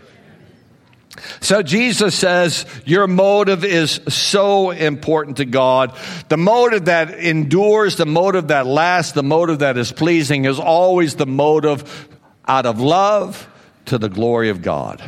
So 1.42 1.62
Jesus 1.62 2.16
says 2.16 2.66
your 2.86 3.08
motive 3.08 3.64
is 3.64 4.02
so 4.08 4.72
important 4.72 5.38
to 5.38 5.46
God. 5.46 5.96
The 6.30 6.38
motive 6.38 6.86
that 6.86 7.12
endures, 7.20 7.98
the 7.98 8.06
motive 8.06 8.48
that 8.48 8.66
lasts, 8.66 9.12
the 9.12 9.24
motive 9.24 9.60
that 9.60 9.78
is 9.78 9.92
pleasing 9.92 10.46
is 10.46 10.60
always 10.60 11.16
the 11.16 11.28
motive 11.28 12.10
out 12.48 12.66
of 12.66 12.80
love 12.80 13.48
to 13.86 13.98
the 13.98 14.10
glory 14.10 14.50
of 14.50 14.62
God. 14.62 15.04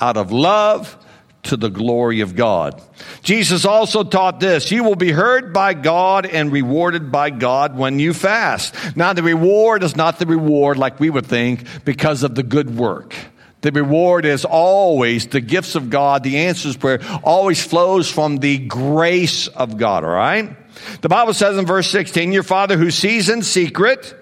Out 0.00 0.16
of 0.16 0.32
love 0.32 0.96
to 1.44 1.56
the 1.56 1.70
glory 1.70 2.20
of 2.20 2.34
God. 2.34 2.82
Jesus 3.22 3.64
also 3.64 4.02
taught 4.02 4.40
this 4.40 4.70
you 4.70 4.82
will 4.82 4.96
be 4.96 5.12
heard 5.12 5.52
by 5.52 5.74
God 5.74 6.26
and 6.26 6.52
rewarded 6.52 7.12
by 7.12 7.30
God 7.30 7.76
when 7.76 7.98
you 7.98 8.12
fast. 8.12 8.74
Now, 8.96 9.12
the 9.12 9.22
reward 9.22 9.82
is 9.84 9.96
not 9.96 10.18
the 10.18 10.26
reward 10.26 10.76
like 10.76 10.98
we 10.98 11.08
would 11.08 11.26
think 11.26 11.84
because 11.84 12.24
of 12.24 12.34
the 12.34 12.42
good 12.42 12.76
work. 12.76 13.14
The 13.62 13.72
reward 13.72 14.26
is 14.26 14.44
always 14.44 15.26
the 15.26 15.40
gifts 15.40 15.74
of 15.74 15.90
God, 15.90 16.22
the 16.22 16.38
answers 16.38 16.76
prayer 16.76 17.00
always 17.24 17.64
flows 17.64 18.10
from 18.10 18.36
the 18.36 18.58
grace 18.58 19.48
of 19.48 19.78
God, 19.78 20.04
all 20.04 20.10
right? 20.10 20.56
The 21.00 21.08
Bible 21.08 21.34
says 21.34 21.56
in 21.56 21.66
verse 21.66 21.90
16, 21.90 22.32
Your 22.32 22.42
Father 22.42 22.76
who 22.76 22.90
sees 22.90 23.28
in 23.28 23.42
secret, 23.42 24.14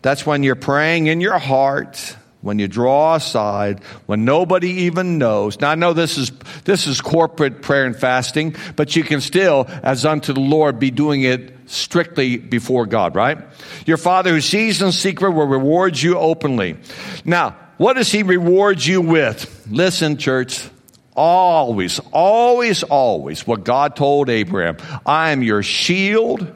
that's 0.00 0.24
when 0.24 0.42
you're 0.42 0.54
praying 0.54 1.08
in 1.08 1.20
your 1.20 1.38
heart 1.38 2.16
when 2.44 2.58
you 2.58 2.68
draw 2.68 3.14
aside, 3.14 3.82
when 4.04 4.26
nobody 4.26 4.68
even 4.82 5.16
knows. 5.16 5.58
Now 5.60 5.70
I 5.70 5.76
know 5.76 5.94
this 5.94 6.18
is, 6.18 6.30
this 6.64 6.86
is 6.86 7.00
corporate 7.00 7.62
prayer 7.62 7.86
and 7.86 7.96
fasting, 7.96 8.54
but 8.76 8.94
you 8.94 9.02
can 9.02 9.22
still, 9.22 9.64
as 9.82 10.04
unto 10.04 10.34
the 10.34 10.40
Lord, 10.40 10.78
be 10.78 10.90
doing 10.90 11.22
it 11.22 11.54
strictly 11.64 12.36
before 12.36 12.84
God, 12.84 13.16
right? 13.16 13.38
Your 13.86 13.96
Father 13.96 14.30
who 14.30 14.42
sees 14.42 14.82
in 14.82 14.92
secret 14.92 15.30
will 15.30 15.46
reward 15.46 16.00
you 16.00 16.18
openly. 16.18 16.76
Now, 17.24 17.56
what 17.76 17.94
does 17.94 18.10
He 18.10 18.22
reward 18.22 18.84
you 18.84 19.00
with? 19.00 19.66
Listen, 19.70 20.16
church. 20.16 20.68
Always, 21.16 22.00
always, 22.12 22.82
always 22.82 23.46
what 23.46 23.64
God 23.64 23.94
told 23.94 24.28
Abraham. 24.28 24.78
I 25.06 25.30
am 25.30 25.42
your 25.42 25.62
shield 25.62 26.52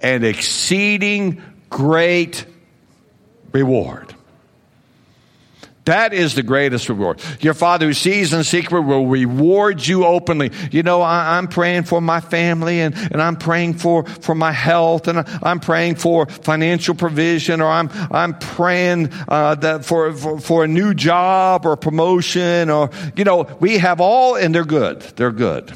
and 0.00 0.24
exceeding 0.24 1.42
great 1.70 2.44
reward. 3.52 4.14
That 5.86 6.12
is 6.12 6.34
the 6.34 6.42
greatest 6.42 6.88
reward. 6.88 7.22
Your 7.40 7.54
Father 7.54 7.86
who 7.86 7.94
sees 7.94 8.32
in 8.32 8.42
secret 8.42 8.82
will 8.82 9.06
reward 9.06 9.86
you 9.86 10.04
openly. 10.04 10.50
You 10.72 10.82
know, 10.82 11.00
I, 11.00 11.38
am 11.38 11.46
praying 11.46 11.84
for 11.84 12.00
my 12.00 12.20
family 12.20 12.80
and, 12.80 12.92
and 12.96 13.22
I'm 13.22 13.36
praying 13.36 13.74
for, 13.74 14.04
for 14.04 14.34
my 14.34 14.50
health 14.50 15.06
and 15.06 15.20
I'm 15.42 15.60
praying 15.60 15.94
for 15.94 16.26
financial 16.26 16.96
provision 16.96 17.60
or 17.60 17.68
I'm, 17.68 17.88
I'm 18.10 18.36
praying 18.36 19.12
uh, 19.28 19.54
that 19.56 19.84
for, 19.84 20.12
for, 20.12 20.40
for 20.40 20.64
a 20.64 20.68
new 20.68 20.92
job 20.92 21.64
or 21.64 21.76
promotion 21.76 22.68
or, 22.68 22.90
you 23.14 23.22
know, 23.22 23.44
we 23.60 23.78
have 23.78 24.00
all, 24.00 24.34
and 24.34 24.52
they're 24.52 24.64
good. 24.64 25.02
They're 25.02 25.30
good. 25.30 25.72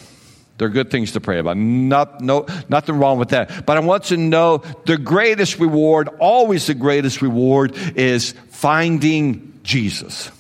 They're 0.59 0.71
good 0.71 0.91
things 0.91 1.13
to 1.13 1.21
pray 1.21 1.39
about. 1.39 1.57
Not, 1.57 2.21
no, 2.21 2.47
nothing 2.69 2.99
wrong 2.99 3.21
with 3.21 3.29
that. 3.29 3.65
But 3.65 3.77
I 3.77 3.81
want 3.81 4.05
to 4.07 4.17
know 4.17 4.59
the 4.87 4.99
greatest 4.99 5.61
reward, 5.61 6.09
always 6.19 6.67
the 6.67 6.75
greatest 6.75 7.23
reward, 7.23 7.77
is 7.97 8.33
finding 8.49 9.60
Jesus. 9.63 10.31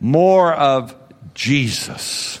More 0.00 0.52
of 0.52 0.94
Jesus. 1.34 2.40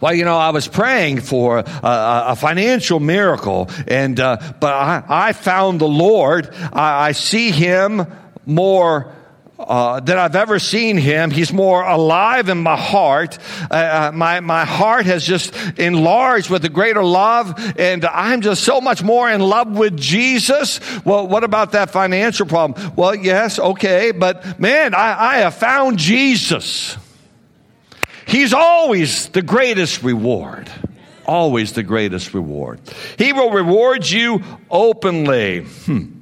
Well, 0.00 0.14
you 0.14 0.24
know, 0.24 0.36
I 0.36 0.50
was 0.50 0.68
praying 0.68 1.20
for 1.20 1.58
a, 1.58 1.64
a 1.82 2.36
financial 2.36 3.00
miracle, 3.00 3.68
and 3.88 4.18
uh, 4.18 4.38
but 4.60 4.72
I, 4.72 5.04
I, 5.08 5.32
found 5.32 5.80
the 5.80 5.88
Lord. 5.88 6.54
I, 6.72 7.08
I 7.08 7.12
see 7.12 7.50
Him 7.50 8.06
more 8.46 9.12
uh, 9.66 10.00
that 10.00 10.18
I've 10.18 10.36
ever 10.36 10.58
seen 10.58 10.96
him. 10.96 11.30
He's 11.30 11.52
more 11.52 11.82
alive 11.82 12.48
in 12.48 12.58
my 12.58 12.76
heart. 12.76 13.38
Uh, 13.70 13.74
uh, 13.74 14.12
my, 14.14 14.40
my 14.40 14.64
heart 14.64 15.06
has 15.06 15.26
just 15.26 15.54
enlarged 15.78 16.50
with 16.50 16.64
a 16.64 16.68
greater 16.68 17.04
love, 17.04 17.54
and 17.78 18.04
I'm 18.04 18.40
just 18.40 18.64
so 18.64 18.80
much 18.80 19.02
more 19.02 19.30
in 19.30 19.40
love 19.40 19.76
with 19.76 19.96
Jesus. 19.96 20.80
Well, 21.04 21.26
what 21.26 21.44
about 21.44 21.72
that 21.72 21.90
financial 21.90 22.46
problem? 22.46 22.92
Well, 22.96 23.14
yes, 23.14 23.58
okay, 23.58 24.12
but 24.12 24.58
man, 24.60 24.94
I, 24.94 25.16
I 25.18 25.36
have 25.38 25.54
found 25.54 25.98
Jesus. 25.98 26.96
He's 28.26 28.52
always 28.52 29.28
the 29.28 29.42
greatest 29.42 30.02
reward. 30.02 30.70
Always 31.26 31.72
the 31.72 31.82
greatest 31.82 32.34
reward. 32.34 32.80
He 33.16 33.32
will 33.32 33.50
reward 33.50 34.08
you 34.08 34.42
openly. 34.70 35.60
Hmm. 35.60 36.21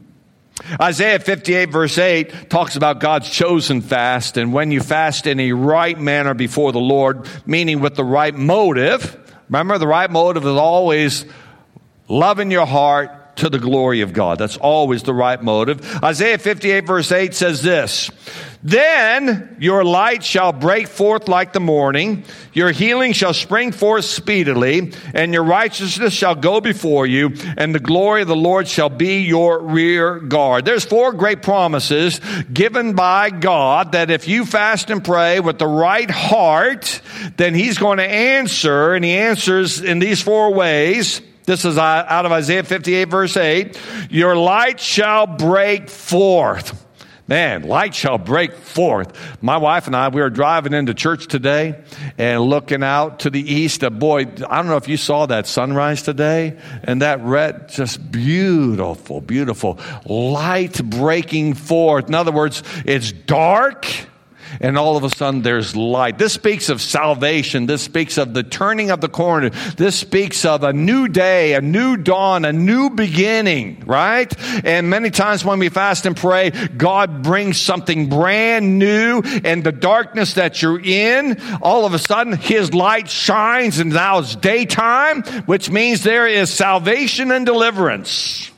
Isaiah 0.81 1.19
58 1.19 1.71
verse 1.71 1.99
8 1.99 2.50
talks 2.50 2.77
about 2.77 3.00
God's 3.00 3.29
chosen 3.29 3.81
fast 3.81 4.37
and 4.37 4.53
when 4.53 4.71
you 4.71 4.81
fast 4.81 5.27
in 5.27 5.41
a 5.41 5.53
right 5.53 5.99
manner 5.99 6.35
before 6.35 6.73
the 6.73 6.81
Lord, 6.81 7.27
meaning 7.47 7.81
with 7.81 7.95
the 7.95 8.04
right 8.04 8.35
motive. 8.35 9.17
Remember, 9.49 9.78
the 9.78 9.87
right 9.87 10.11
motive 10.11 10.45
is 10.45 10.56
always 10.56 11.25
love 12.09 12.39
in 12.39 12.50
your 12.50 12.67
heart 12.67 13.20
to 13.41 13.50
the 13.50 13.59
glory 13.59 14.03
of 14.03 14.13
God. 14.13 14.39
That's 14.39 14.57
always 14.57 15.03
the 15.03 15.15
right 15.15 15.43
motive. 15.43 16.03
Isaiah 16.05 16.39
58 16.39 16.87
verse 16.87 17.11
8 17.11 17.35
says 17.35 17.63
this, 17.63 18.11
then 18.63 19.57
your 19.59 19.85
light 19.85 20.23
shall 20.23 20.53
break 20.53 20.87
forth 20.87 21.29
like 21.29 21.55
the 21.55 21.61
morning, 21.61 22.25
your 22.53 22.71
healing 22.71 23.15
shall 23.15 23.33
spring 23.33 23.73
forth 23.73 24.05
speedily, 24.05 24.93
and 25.15 25.33
your 25.33 25.45
righteousness 25.45 26.13
shall 26.13 26.35
go 26.35 26.61
before 26.61 27.07
you, 27.07 27.33
and 27.57 27.75
the 27.75 27.81
glory 27.81 28.21
of 28.21 28.29
the 28.29 28.37
Lord 28.37 28.69
shall 28.69 28.91
be 28.91 29.23
your 29.23 29.61
rear 29.61 30.21
guard. 30.21 30.67
There's 30.67 30.85
four 30.85 31.15
great 31.15 31.41
promises 31.41 32.21
given 32.53 32.93
by 32.93 33.31
God 33.31 33.93
that 33.93 34.11
if 34.11 34.29
you 34.29 34.45
fast 34.45 34.91
and 34.91 35.03
pray 35.03 35.41
with 35.41 35.59
the 35.59 35.67
right 35.67 36.11
heart, 36.11 37.00
then 37.39 37.55
He's 37.55 37.79
going 37.79 37.97
to 37.97 38.05
answer, 38.05 38.93
and 38.93 39.03
He 39.03 39.13
answers 39.13 39.81
in 39.81 40.00
these 40.00 40.21
four 40.21 40.53
ways. 40.53 41.23
This 41.45 41.65
is 41.65 41.79
out 41.79 42.26
of 42.26 42.33
Isaiah 42.33 42.63
58 42.63 43.05
verse 43.05 43.37
8. 43.37 43.81
Your 44.11 44.37
light 44.37 44.81
shall 44.81 45.26
break 45.26 45.89
forth. 45.89 46.87
Man, 47.31 47.63
light 47.63 47.95
shall 47.95 48.19
break 48.19 48.55
forth. 48.55 49.17
My 49.41 49.57
wife 49.57 49.87
and 49.87 49.95
I, 49.95 50.09
we 50.09 50.21
were 50.21 50.31
driving 50.31 50.73
into 50.73 50.95
church 50.95 51.29
today 51.29 51.81
and 52.19 52.43
looking 52.43 52.83
out 52.83 53.21
to 53.21 53.31
the 53.31 53.41
east. 53.41 53.83
Boy, 53.89 54.23
I 54.23 54.25
don't 54.25 54.67
know 54.67 54.76
if 54.76 54.89
you 54.89 54.97
saw 54.97 55.26
that 55.26 55.47
sunrise 55.47 56.03
today 56.03 56.59
and 56.83 57.03
that 57.03 57.21
red, 57.21 57.69
just 57.69 58.11
beautiful, 58.11 59.21
beautiful. 59.21 59.79
Light 60.07 60.83
breaking 60.83 61.55
forth. 61.55 62.09
In 62.09 62.17
other 62.17 62.33
words, 62.33 62.65
it's 62.85 63.13
dark 63.13 63.87
and 64.60 64.78
all 64.78 64.97
of 64.97 65.04
a 65.04 65.10
sudden 65.10 65.43
there's 65.43 65.76
light. 65.76 66.19
This 66.19 66.32
speaks 66.32 66.69
of 66.69 66.80
salvation. 66.80 67.67
This 67.67 67.82
speaks 67.82 68.19
of 68.19 68.34
the 68.34 68.43
turning 68.43 68.91
of 68.91 69.00
the 69.00 69.08
corner. 69.08 69.50
This 69.50 69.97
speaks 69.97 70.45
of 70.45 70.65
a 70.65 70.73
new 70.73 71.08
day, 71.08 71.54
a 71.54 71.60
new 71.60 71.97
dawn, 71.97 72.45
a 72.45 72.52
new 72.52 72.91
beginning, 72.91 73.84
right? 73.86 74.32
And 74.65 74.91
many 74.91 75.10
times 75.10 75.45
when 75.45 75.58
we 75.58 75.69
fast 75.69 76.06
and 76.06 76.17
pray, 76.17 76.50
God 76.50 77.23
brings 77.23 77.60
something 77.60 78.08
brand 78.08 78.78
new 78.78 79.23
and 79.45 79.63
the 79.63 79.73
darkness 79.73 80.34
that 80.34 80.63
you're 80.63 80.80
in, 80.80 81.41
all 81.63 81.86
of 81.86 81.95
a 81.95 81.99
sudden 81.99 82.32
His 82.32 82.73
light 82.75 83.08
shines 83.08 83.78
and 83.78 83.93
now 83.93 84.19
it's 84.19 84.36
daytime, 84.36 85.23
which 85.47 85.71
means 85.71 86.02
there 86.02 86.26
is 86.26 86.50
salvation 86.50 87.30
and 87.30 87.47
deliverance. 87.47 88.50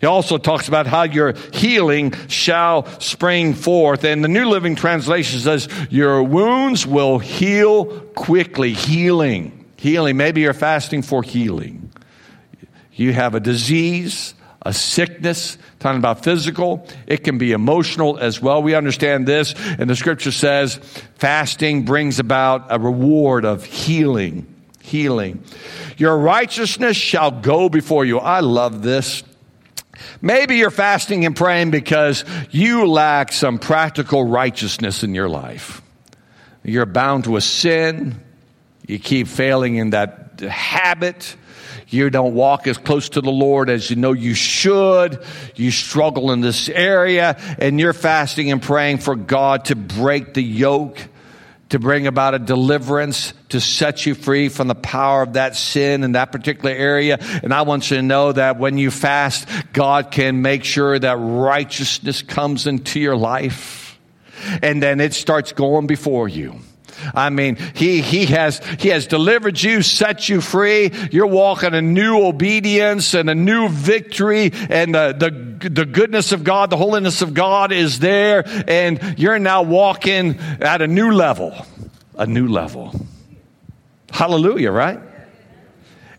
He 0.00 0.06
also 0.06 0.38
talks 0.38 0.68
about 0.68 0.86
how 0.86 1.04
your 1.04 1.34
healing 1.52 2.12
shall 2.28 2.86
spring 3.00 3.54
forth. 3.54 4.04
And 4.04 4.22
the 4.22 4.28
New 4.28 4.46
Living 4.46 4.76
Translation 4.76 5.40
says, 5.40 5.68
Your 5.90 6.22
wounds 6.22 6.86
will 6.86 7.18
heal 7.18 8.00
quickly. 8.14 8.74
Healing. 8.74 9.64
Healing. 9.76 10.16
Maybe 10.16 10.42
you're 10.42 10.52
fasting 10.52 11.02
for 11.02 11.22
healing. 11.22 11.90
You 12.92 13.12
have 13.12 13.34
a 13.34 13.40
disease, 13.40 14.34
a 14.62 14.72
sickness, 14.72 15.58
talking 15.78 15.98
about 15.98 16.22
physical. 16.22 16.86
It 17.06 17.24
can 17.24 17.38
be 17.38 17.52
emotional 17.52 18.18
as 18.18 18.40
well. 18.40 18.62
We 18.62 18.74
understand 18.74 19.26
this. 19.26 19.54
And 19.78 19.90
the 19.90 19.96
scripture 19.96 20.32
says 20.32 20.76
fasting 21.16 21.84
brings 21.84 22.18
about 22.18 22.66
a 22.70 22.78
reward 22.78 23.44
of 23.44 23.64
healing. 23.64 24.46
Healing. 24.80 25.42
Your 25.96 26.18
righteousness 26.18 26.96
shall 26.96 27.30
go 27.30 27.68
before 27.68 28.04
you. 28.04 28.18
I 28.18 28.40
love 28.40 28.82
this. 28.82 29.22
Maybe 30.20 30.56
you're 30.56 30.70
fasting 30.70 31.24
and 31.24 31.36
praying 31.36 31.70
because 31.70 32.24
you 32.50 32.86
lack 32.86 33.32
some 33.32 33.58
practical 33.58 34.24
righteousness 34.24 35.02
in 35.02 35.14
your 35.14 35.28
life. 35.28 35.82
You're 36.62 36.86
bound 36.86 37.24
to 37.24 37.36
a 37.36 37.40
sin. 37.40 38.20
You 38.86 38.98
keep 38.98 39.28
failing 39.28 39.76
in 39.76 39.90
that 39.90 40.40
habit. 40.40 41.36
You 41.88 42.10
don't 42.10 42.34
walk 42.34 42.66
as 42.66 42.78
close 42.78 43.10
to 43.10 43.20
the 43.20 43.30
Lord 43.30 43.70
as 43.70 43.90
you 43.90 43.96
know 43.96 44.12
you 44.12 44.34
should. 44.34 45.22
You 45.54 45.70
struggle 45.70 46.32
in 46.32 46.40
this 46.40 46.68
area 46.68 47.36
and 47.58 47.78
you're 47.78 47.92
fasting 47.92 48.50
and 48.50 48.60
praying 48.60 48.98
for 48.98 49.14
God 49.14 49.66
to 49.66 49.76
break 49.76 50.34
the 50.34 50.42
yoke 50.42 50.98
to 51.74 51.80
bring 51.80 52.06
about 52.06 52.34
a 52.34 52.38
deliverance, 52.38 53.34
to 53.48 53.60
set 53.60 54.06
you 54.06 54.14
free 54.14 54.48
from 54.48 54.68
the 54.68 54.76
power 54.76 55.22
of 55.22 55.32
that 55.32 55.56
sin 55.56 56.04
in 56.04 56.12
that 56.12 56.30
particular 56.30 56.72
area. 56.72 57.18
And 57.42 57.52
I 57.52 57.62
want 57.62 57.90
you 57.90 57.96
to 57.96 58.02
know 58.04 58.30
that 58.30 58.60
when 58.60 58.78
you 58.78 58.92
fast, 58.92 59.48
God 59.72 60.12
can 60.12 60.40
make 60.40 60.62
sure 60.62 60.96
that 60.96 61.16
righteousness 61.16 62.22
comes 62.22 62.68
into 62.68 63.00
your 63.00 63.16
life. 63.16 63.98
And 64.62 64.80
then 64.80 65.00
it 65.00 65.14
starts 65.14 65.50
going 65.50 65.88
before 65.88 66.28
you. 66.28 66.60
I 67.14 67.30
mean, 67.30 67.56
he, 67.74 68.00
he 68.00 68.26
has, 68.26 68.64
he 68.78 68.88
has 68.88 69.06
delivered 69.06 69.60
you, 69.62 69.82
set 69.82 70.28
you 70.28 70.40
free. 70.40 70.92
You're 71.10 71.26
walking 71.26 71.74
in 71.74 71.92
new 71.92 72.24
obedience 72.24 73.14
and 73.14 73.28
a 73.28 73.34
new 73.34 73.68
victory 73.68 74.52
and 74.70 74.94
the, 74.94 75.14
the, 75.18 75.68
the 75.68 75.84
goodness 75.84 76.32
of 76.32 76.44
God, 76.44 76.70
the 76.70 76.76
holiness 76.76 77.22
of 77.22 77.34
God 77.34 77.72
is 77.72 77.98
there 77.98 78.44
and 78.68 79.18
you're 79.18 79.38
now 79.38 79.62
walking 79.62 80.38
at 80.60 80.82
a 80.82 80.86
new 80.86 81.10
level, 81.12 81.54
a 82.16 82.26
new 82.26 82.48
level. 82.48 82.94
Hallelujah, 84.10 84.70
right? 84.70 85.00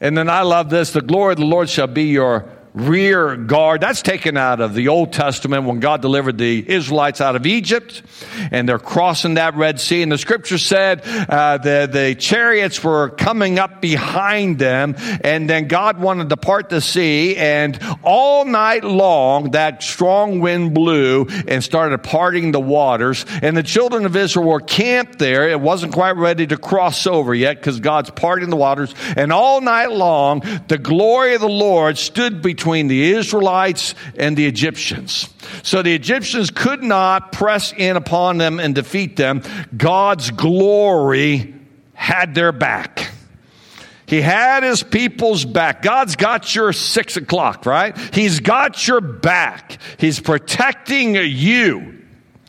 And 0.02 0.18
then 0.18 0.30
I 0.30 0.42
love 0.42 0.70
this 0.70 0.92
the 0.92 1.02
glory 1.02 1.34
of 1.34 1.40
the 1.40 1.46
Lord 1.46 1.70
shall 1.70 1.88
be 1.88 2.06
your 2.06 2.52
rear 2.76 3.38
guard. 3.38 3.80
That's 3.80 4.02
taken 4.02 4.36
out 4.36 4.60
of 4.60 4.74
the 4.74 4.90
Old 4.90 5.14
Testament 5.14 5.64
when 5.64 5.80
God 5.80 6.02
delivered 6.02 6.38
the 6.38 6.70
Israelites 6.70 7.22
out 7.22 7.38
of 7.38 7.46
Egypt 7.46 8.04
and 8.52 8.68
they're 8.68 8.78
crossing 8.78 9.36
that 9.36 9.56
Red 9.56 9.80
Sea. 9.80 10.02
And 10.02 10.12
the 10.12 10.18
scripture 10.18 10.58
said 10.58 11.02
uh, 11.06 11.58
the, 11.58 11.90
the 11.92 12.16
chariots 12.16 12.84
were 12.84 13.10
coming 13.10 13.60
up 13.60 13.80
behind 13.80 14.60
them 14.60 14.96
and 15.24 15.50
then 15.50 15.70
God 15.70 16.00
wanted 16.00 16.28
to 16.30 16.38
part 16.38 16.68
the 16.68 16.82
sea 16.82 17.38
and 17.38 17.80
all 18.04 18.44
night 18.44 18.84
long 18.84 19.52
that 19.52 19.82
strong 19.82 20.42
wind 20.42 20.74
blew 20.74 21.28
and 21.48 21.64
started 21.64 22.04
parting 22.04 22.52
the 22.52 22.60
waters. 22.60 23.26
And 23.42 23.56
the 23.56 23.64
children 23.64 24.06
of 24.06 24.18
Israel 24.18 24.48
were 24.48 24.60
camped 24.60 25.18
there. 25.18 25.48
It 25.50 25.62
wasn't 25.62 25.94
quite 25.94 26.18
ready 26.18 26.46
to 26.48 26.58
cross 26.58 27.08
over 27.08 27.34
yet 27.34 27.58
because 27.58 27.80
God's 27.80 28.10
parting 28.10 28.50
the 28.50 28.58
waters. 28.58 28.94
And 29.16 29.32
all 29.32 29.62
night 29.62 29.92
long, 29.92 30.44
the 30.68 30.78
glory 30.78 31.36
of 31.36 31.42
the 31.42 31.48
Lord 31.48 31.98
stood 31.98 32.42
between 32.42 32.65
between 32.66 32.88
the 32.88 33.12
Israelites 33.12 33.94
and 34.18 34.36
the 34.36 34.48
Egyptians. 34.48 35.30
So 35.62 35.84
the 35.84 35.94
Egyptians 35.94 36.50
could 36.50 36.82
not 36.82 37.32
press 37.32 37.72
in 37.72 37.96
upon 37.96 38.40
them 38.40 38.60
and 38.60 38.74
defeat 38.74 39.16
them. 39.18 39.44
God's 39.78 40.32
glory 40.32 41.54
had 41.94 42.34
their 42.34 42.52
back. 42.52 43.12
He 44.08 44.20
had 44.20 44.64
his 44.64 44.82
people's 44.82 45.46
back. 45.46 45.84
God's 45.84 46.16
got 46.16 46.56
your 46.56 46.74
six 46.74 47.18
o'clock, 47.18 47.68
right? 47.68 47.96
He's 48.12 48.40
got 48.40 48.88
your 48.88 49.00
back. 49.00 49.78
He's 50.00 50.20
protecting 50.20 51.14
you. 51.14 52.04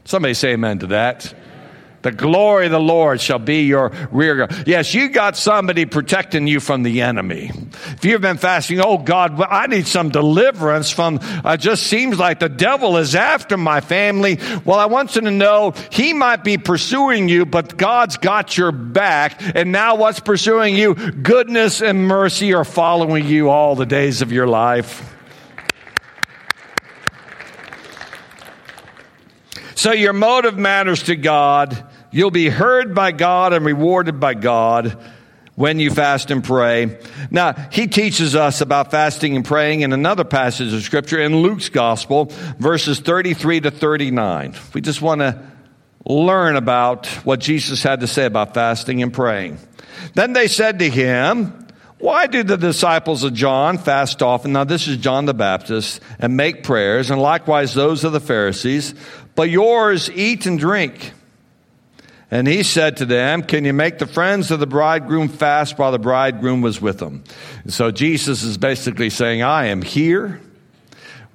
Somebody 0.06 0.32
say 0.32 0.54
amen 0.54 0.78
to 0.78 0.86
that. 0.88 1.34
The 2.06 2.12
glory 2.12 2.66
of 2.66 2.70
the 2.70 2.78
Lord 2.78 3.20
shall 3.20 3.40
be 3.40 3.62
your 3.62 3.90
rear 4.12 4.36
guard. 4.36 4.68
Yes, 4.68 4.94
you 4.94 5.08
got 5.08 5.36
somebody 5.36 5.86
protecting 5.86 6.46
you 6.46 6.60
from 6.60 6.84
the 6.84 7.02
enemy. 7.02 7.50
If 7.96 8.04
you've 8.04 8.20
been 8.20 8.36
fasting, 8.36 8.78
oh 8.78 8.98
God, 8.98 9.42
I 9.42 9.66
need 9.66 9.88
some 9.88 10.10
deliverance 10.10 10.88
from, 10.88 11.16
it 11.16 11.22
uh, 11.44 11.56
just 11.56 11.82
seems 11.82 12.16
like 12.16 12.38
the 12.38 12.48
devil 12.48 12.96
is 12.96 13.16
after 13.16 13.56
my 13.56 13.80
family. 13.80 14.38
Well, 14.64 14.78
I 14.78 14.86
want 14.86 15.16
you 15.16 15.22
to 15.22 15.32
know 15.32 15.74
he 15.90 16.12
might 16.12 16.44
be 16.44 16.58
pursuing 16.58 17.28
you, 17.28 17.44
but 17.44 17.76
God's 17.76 18.18
got 18.18 18.56
your 18.56 18.70
back. 18.70 19.42
And 19.56 19.72
now 19.72 19.96
what's 19.96 20.20
pursuing 20.20 20.76
you? 20.76 20.94
Goodness 20.94 21.82
and 21.82 22.06
mercy 22.06 22.54
are 22.54 22.64
following 22.64 23.26
you 23.26 23.50
all 23.50 23.74
the 23.74 23.84
days 23.84 24.22
of 24.22 24.30
your 24.30 24.46
life. 24.46 25.12
So 29.74 29.90
your 29.90 30.12
motive 30.12 30.56
matters 30.56 31.02
to 31.04 31.16
God. 31.16 31.84
You'll 32.16 32.30
be 32.30 32.48
heard 32.48 32.94
by 32.94 33.12
God 33.12 33.52
and 33.52 33.62
rewarded 33.62 34.18
by 34.18 34.32
God 34.32 34.98
when 35.54 35.78
you 35.78 35.90
fast 35.90 36.30
and 36.30 36.42
pray. 36.42 36.98
Now, 37.30 37.52
he 37.70 37.88
teaches 37.88 38.34
us 38.34 38.62
about 38.62 38.90
fasting 38.90 39.36
and 39.36 39.44
praying 39.44 39.82
in 39.82 39.92
another 39.92 40.24
passage 40.24 40.72
of 40.72 40.80
scripture 40.80 41.20
in 41.20 41.36
Luke's 41.36 41.68
gospel, 41.68 42.32
verses 42.58 43.00
33 43.00 43.60
to 43.60 43.70
39. 43.70 44.54
We 44.72 44.80
just 44.80 45.02
want 45.02 45.20
to 45.20 45.42
learn 46.06 46.56
about 46.56 47.06
what 47.26 47.38
Jesus 47.40 47.82
had 47.82 48.00
to 48.00 48.06
say 48.06 48.24
about 48.24 48.54
fasting 48.54 49.02
and 49.02 49.12
praying. 49.12 49.58
Then 50.14 50.32
they 50.32 50.48
said 50.48 50.78
to 50.78 50.88
him, 50.88 51.68
why 51.98 52.28
do 52.28 52.42
the 52.42 52.56
disciples 52.56 53.24
of 53.24 53.34
John 53.34 53.76
fast 53.76 54.22
often? 54.22 54.54
Now, 54.54 54.64
this 54.64 54.88
is 54.88 54.96
John 54.96 55.26
the 55.26 55.34
Baptist, 55.34 56.00
and 56.18 56.34
make 56.34 56.62
prayers, 56.62 57.10
and 57.10 57.20
likewise 57.20 57.74
those 57.74 58.04
of 58.04 58.14
the 58.14 58.20
Pharisees, 58.20 58.94
but 59.34 59.50
yours 59.50 60.10
eat 60.10 60.46
and 60.46 60.58
drink. 60.58 61.12
And 62.30 62.48
he 62.48 62.62
said 62.64 62.96
to 62.98 63.06
them, 63.06 63.42
Can 63.42 63.64
you 63.64 63.72
make 63.72 63.98
the 63.98 64.06
friends 64.06 64.50
of 64.50 64.58
the 64.60 64.66
bridegroom 64.66 65.28
fast 65.28 65.78
while 65.78 65.92
the 65.92 65.98
bridegroom 65.98 66.60
was 66.60 66.80
with 66.80 66.98
them? 66.98 67.24
so 67.68 67.90
Jesus 67.90 68.42
is 68.42 68.58
basically 68.58 69.10
saying, 69.10 69.42
I 69.42 69.66
am 69.66 69.82
here. 69.82 70.40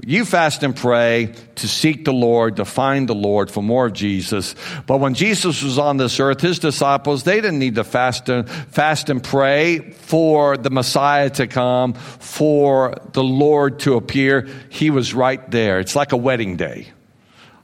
You 0.04 0.26
fast 0.26 0.64
and 0.64 0.76
pray 0.76 1.34
to 1.56 1.68
seek 1.68 2.06
the 2.06 2.14
Lord, 2.14 2.56
to 2.56 2.66
find 2.66 3.08
the 3.08 3.16
Lord 3.16 3.52
for 3.52 3.62
more 3.62 3.86
of 3.86 3.94
Jesus. 3.94 4.56
But 4.88 5.00
when 5.00 5.14
Jesus 5.14 5.62
was 5.62 5.78
on 5.78 5.98
this 5.98 6.20
earth, 6.20 6.42
his 6.42 6.58
disciples, 6.58 7.24
they 7.24 7.36
didn't 7.36 7.60
need 7.60 7.76
to 7.76 7.84
fast 7.84 8.28
and, 8.28 8.50
fast 8.50 9.12
and 9.12 9.24
pray 9.24 9.92
for 9.92 10.58
the 10.58 10.72
Messiah 10.72 11.30
to 11.32 11.46
come, 11.46 11.94
for 11.94 12.96
the 13.14 13.24
Lord 13.24 13.80
to 13.82 13.94
appear. 13.94 14.48
He 14.70 14.90
was 14.90 15.14
right 15.14 15.50
there. 15.52 15.80
It's 15.80 15.96
like 15.96 16.14
a 16.14 16.18
wedding 16.18 16.58
day. 16.58 16.88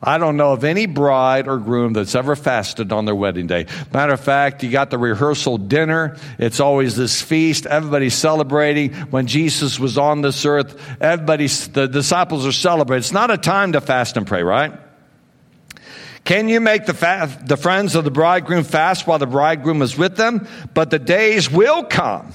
I 0.01 0.19
don't 0.19 0.37
know 0.37 0.53
of 0.53 0.63
any 0.63 0.85
bride 0.85 1.47
or 1.47 1.57
groom 1.57 1.93
that's 1.93 2.13
ever 2.13 2.35
fasted 2.35 2.91
on 2.91 3.05
their 3.05 3.15
wedding 3.15 3.47
day. 3.47 3.65
Matter 3.91 4.13
of 4.13 4.19
fact, 4.19 4.61
you 4.61 4.69
got 4.69 4.91
the 4.91 4.97
rehearsal 4.97 5.57
dinner. 5.57 6.17
It's 6.37 6.59
always 6.59 6.95
this 6.95 7.21
feast. 7.21 7.65
Everybody's 7.65 8.13
celebrating. 8.13 8.93
When 8.93 9.25
Jesus 9.25 9.79
was 9.79 9.97
on 9.97 10.21
this 10.21 10.45
earth, 10.45 10.79
everybody, 11.01 11.47
the 11.47 11.87
disciples 11.87 12.45
are 12.45 12.51
celebrating. 12.51 12.99
It's 12.99 13.11
not 13.11 13.31
a 13.31 13.37
time 13.37 13.71
to 13.71 13.81
fast 13.81 14.17
and 14.17 14.27
pray, 14.27 14.43
right? 14.43 14.73
Can 16.25 16.49
you 16.49 16.59
make 16.59 16.85
the, 16.85 16.93
fa- 16.93 17.41
the 17.45 17.57
friends 17.57 17.95
of 17.95 18.03
the 18.03 18.11
bridegroom 18.11 18.65
fast 18.65 19.07
while 19.07 19.17
the 19.17 19.25
bridegroom 19.25 19.81
is 19.81 19.97
with 19.97 20.15
them? 20.17 20.47
But 20.73 20.91
the 20.91 20.99
days 20.99 21.49
will 21.49 21.83
come 21.83 22.33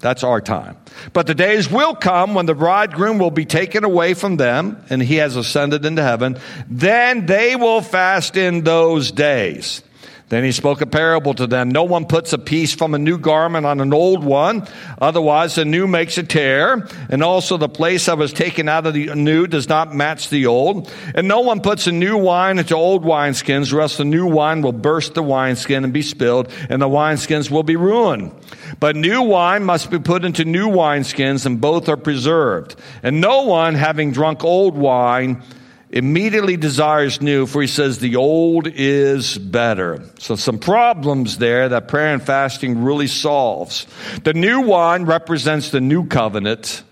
that's 0.00 0.24
our 0.24 0.40
time. 0.40 0.76
But 1.12 1.26
the 1.26 1.34
days 1.34 1.70
will 1.70 1.94
come 1.94 2.34
when 2.34 2.46
the 2.46 2.54
bridegroom 2.54 3.18
will 3.18 3.30
be 3.30 3.44
taken 3.44 3.84
away 3.84 4.14
from 4.14 4.36
them 4.36 4.82
and 4.90 5.02
he 5.02 5.16
has 5.16 5.36
ascended 5.36 5.84
into 5.84 6.02
heaven. 6.02 6.38
Then 6.68 7.26
they 7.26 7.54
will 7.54 7.82
fast 7.82 8.36
in 8.36 8.64
those 8.64 9.12
days. 9.12 9.82
Then 10.30 10.44
he 10.44 10.52
spoke 10.52 10.80
a 10.80 10.86
parable 10.86 11.34
to 11.34 11.48
them. 11.48 11.70
No 11.70 11.82
one 11.82 12.06
puts 12.06 12.32
a 12.32 12.38
piece 12.38 12.72
from 12.72 12.94
a 12.94 12.98
new 13.00 13.18
garment 13.18 13.66
on 13.66 13.80
an 13.80 13.92
old 13.92 14.22
one. 14.22 14.64
Otherwise, 15.00 15.56
the 15.56 15.64
new 15.64 15.88
makes 15.88 16.18
a 16.18 16.22
tear. 16.22 16.88
And 17.08 17.24
also 17.24 17.56
the 17.56 17.68
place 17.68 18.06
that 18.06 18.16
was 18.16 18.32
taken 18.32 18.68
out 18.68 18.86
of 18.86 18.94
the 18.94 19.12
new 19.16 19.48
does 19.48 19.68
not 19.68 19.92
match 19.92 20.28
the 20.28 20.46
old. 20.46 20.88
And 21.16 21.26
no 21.26 21.40
one 21.40 21.60
puts 21.60 21.88
a 21.88 21.92
new 21.92 22.16
wine 22.16 22.60
into 22.60 22.76
old 22.76 23.02
wineskins, 23.02 23.72
or 23.72 23.80
else 23.80 23.96
the 23.96 24.04
new 24.04 24.24
wine 24.24 24.62
will 24.62 24.72
burst 24.72 25.14
the 25.14 25.22
wineskin 25.22 25.82
and 25.82 25.92
be 25.92 26.02
spilled, 26.02 26.48
and 26.68 26.80
the 26.80 26.88
wineskins 26.88 27.50
will 27.50 27.64
be 27.64 27.74
ruined. 27.74 28.30
But 28.78 28.94
new 28.94 29.22
wine 29.22 29.64
must 29.64 29.90
be 29.90 29.98
put 29.98 30.24
into 30.24 30.44
new 30.44 30.68
wineskins, 30.68 31.44
and 31.44 31.60
both 31.60 31.88
are 31.88 31.96
preserved. 31.96 32.76
And 33.02 33.20
no 33.20 33.42
one, 33.42 33.74
having 33.74 34.12
drunk 34.12 34.44
old 34.44 34.76
wine, 34.76 35.42
immediately 35.90 36.56
desires 36.56 37.20
new, 37.20 37.46
for 37.46 37.60
he 37.60 37.68
says 37.68 37.98
the 37.98 38.16
old 38.16 38.66
is 38.66 39.36
better. 39.36 40.04
So, 40.18 40.36
some 40.36 40.58
problems 40.58 41.38
there 41.38 41.68
that 41.68 41.88
prayer 41.88 42.14
and 42.14 42.22
fasting 42.22 42.82
really 42.82 43.08
solves. 43.08 43.86
The 44.24 44.34
new 44.34 44.62
wine 44.62 45.04
represents 45.04 45.70
the 45.70 45.80
new 45.80 46.06
covenant 46.06 46.82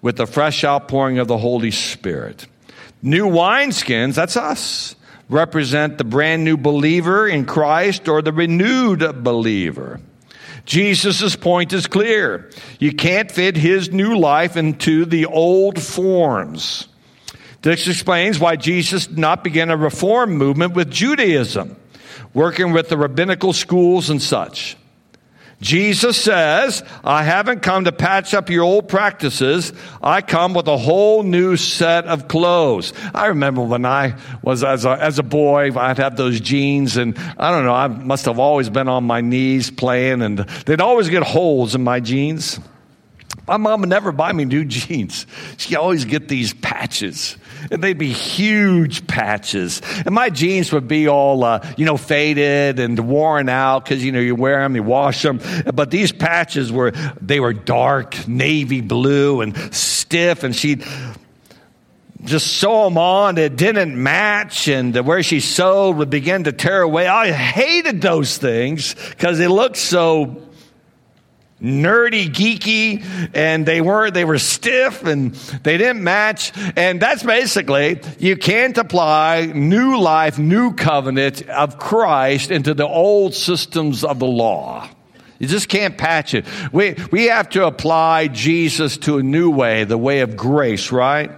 with 0.00 0.16
the 0.16 0.26
fresh 0.26 0.64
outpouring 0.64 1.18
of 1.18 1.28
the 1.28 1.38
Holy 1.38 1.70
Spirit. 1.72 2.46
New 3.02 3.26
wineskins, 3.26 4.14
that's 4.14 4.36
us, 4.36 4.94
represent 5.28 5.98
the 5.98 6.04
brand 6.04 6.44
new 6.44 6.56
believer 6.56 7.26
in 7.26 7.44
Christ 7.44 8.08
or 8.08 8.22
the 8.22 8.32
renewed 8.32 9.00
believer. 9.24 10.00
Jesus' 10.64 11.36
point 11.36 11.72
is 11.72 11.86
clear. 11.86 12.50
You 12.78 12.92
can't 12.92 13.30
fit 13.30 13.56
his 13.56 13.92
new 13.92 14.18
life 14.18 14.56
into 14.56 15.04
the 15.04 15.26
old 15.26 15.80
forms. 15.80 16.88
This 17.66 17.88
explains 17.88 18.38
why 18.38 18.54
Jesus 18.54 19.08
did 19.08 19.18
not 19.18 19.42
begin 19.42 19.70
a 19.70 19.76
reform 19.76 20.36
movement 20.36 20.74
with 20.74 20.88
Judaism, 20.88 21.74
working 22.32 22.70
with 22.70 22.88
the 22.88 22.96
rabbinical 22.96 23.52
schools 23.52 24.08
and 24.08 24.22
such. 24.22 24.76
Jesus 25.60 26.16
says, 26.16 26.84
I 27.02 27.24
haven't 27.24 27.62
come 27.62 27.86
to 27.86 27.90
patch 27.90 28.34
up 28.34 28.50
your 28.50 28.62
old 28.62 28.86
practices. 28.86 29.72
I 30.00 30.20
come 30.20 30.54
with 30.54 30.68
a 30.68 30.76
whole 30.76 31.24
new 31.24 31.56
set 31.56 32.04
of 32.04 32.28
clothes. 32.28 32.92
I 33.12 33.26
remember 33.26 33.62
when 33.62 33.84
I 33.84 34.14
was 34.44 34.62
as 34.62 34.84
a, 34.84 34.90
as 34.90 35.18
a 35.18 35.24
boy, 35.24 35.76
I'd 35.76 35.98
have 35.98 36.16
those 36.16 36.38
jeans 36.38 36.96
and 36.96 37.18
I 37.36 37.50
don't 37.50 37.64
know, 37.64 37.74
I 37.74 37.88
must 37.88 38.26
have 38.26 38.38
always 38.38 38.70
been 38.70 38.86
on 38.86 39.02
my 39.02 39.22
knees 39.22 39.72
playing 39.72 40.22
and 40.22 40.38
they'd 40.38 40.80
always 40.80 41.08
get 41.08 41.24
holes 41.24 41.74
in 41.74 41.82
my 41.82 41.98
jeans. 41.98 42.60
My 43.46 43.56
mom 43.56 43.80
would 43.80 43.88
never 43.88 44.12
buy 44.12 44.32
me 44.32 44.44
new 44.44 44.64
jeans. 44.66 45.26
She'd 45.56 45.76
always 45.76 46.04
get 46.04 46.28
these 46.28 46.52
patches 46.52 47.36
and 47.70 47.82
they'd 47.82 47.98
be 47.98 48.12
huge 48.12 49.06
patches. 49.06 49.82
And 50.04 50.14
my 50.14 50.30
jeans 50.30 50.72
would 50.72 50.88
be 50.88 51.08
all, 51.08 51.44
uh, 51.44 51.66
you 51.76 51.84
know, 51.84 51.96
faded 51.96 52.78
and 52.78 52.98
worn 53.08 53.48
out 53.48 53.84
because, 53.84 54.04
you 54.04 54.12
know, 54.12 54.20
you 54.20 54.34
wear 54.34 54.60
them, 54.60 54.76
you 54.76 54.82
wash 54.82 55.22
them. 55.22 55.40
But 55.74 55.90
these 55.90 56.12
patches 56.12 56.70
were, 56.70 56.92
they 57.20 57.40
were 57.40 57.52
dark, 57.52 58.28
navy 58.28 58.80
blue 58.80 59.40
and 59.40 59.56
stiff. 59.74 60.42
And 60.42 60.54
she'd, 60.54 60.84
just 62.24 62.56
sew 62.56 62.84
them 62.84 62.98
on. 62.98 63.38
It 63.38 63.56
didn't 63.56 64.02
match, 64.02 64.66
and 64.66 64.96
where 65.06 65.22
she 65.22 65.38
sewed 65.38 65.96
would 65.96 66.10
begin 66.10 66.44
to 66.44 66.52
tear 66.52 66.82
away. 66.82 67.06
I 67.06 67.30
hated 67.30 68.00
those 68.00 68.36
things 68.36 68.94
because 69.10 69.38
they 69.38 69.46
looked 69.46 69.76
so 69.76 70.45
nerdy, 71.62 72.28
geeky, 72.28 73.04
and 73.34 73.64
they 73.64 73.80
were 73.80 74.10
they 74.10 74.24
were 74.24 74.38
stiff 74.38 75.04
and 75.04 75.34
they 75.34 75.76
didn't 75.78 76.02
match. 76.02 76.52
And 76.76 77.00
that's 77.00 77.22
basically 77.22 78.00
you 78.18 78.36
can't 78.36 78.76
apply 78.76 79.52
new 79.54 79.98
life, 79.98 80.38
new 80.38 80.74
covenant 80.74 81.48
of 81.48 81.78
Christ 81.78 82.50
into 82.50 82.74
the 82.74 82.86
old 82.86 83.34
systems 83.34 84.04
of 84.04 84.18
the 84.18 84.26
law. 84.26 84.88
You 85.38 85.46
just 85.46 85.68
can't 85.68 85.98
patch 85.98 86.32
it. 86.34 86.46
We, 86.72 86.96
we 87.10 87.26
have 87.26 87.50
to 87.50 87.66
apply 87.66 88.28
Jesus 88.28 88.96
to 88.98 89.18
a 89.18 89.22
new 89.22 89.50
way, 89.50 89.84
the 89.84 89.98
way 89.98 90.20
of 90.20 90.34
grace, 90.34 90.90
right? 90.90 91.30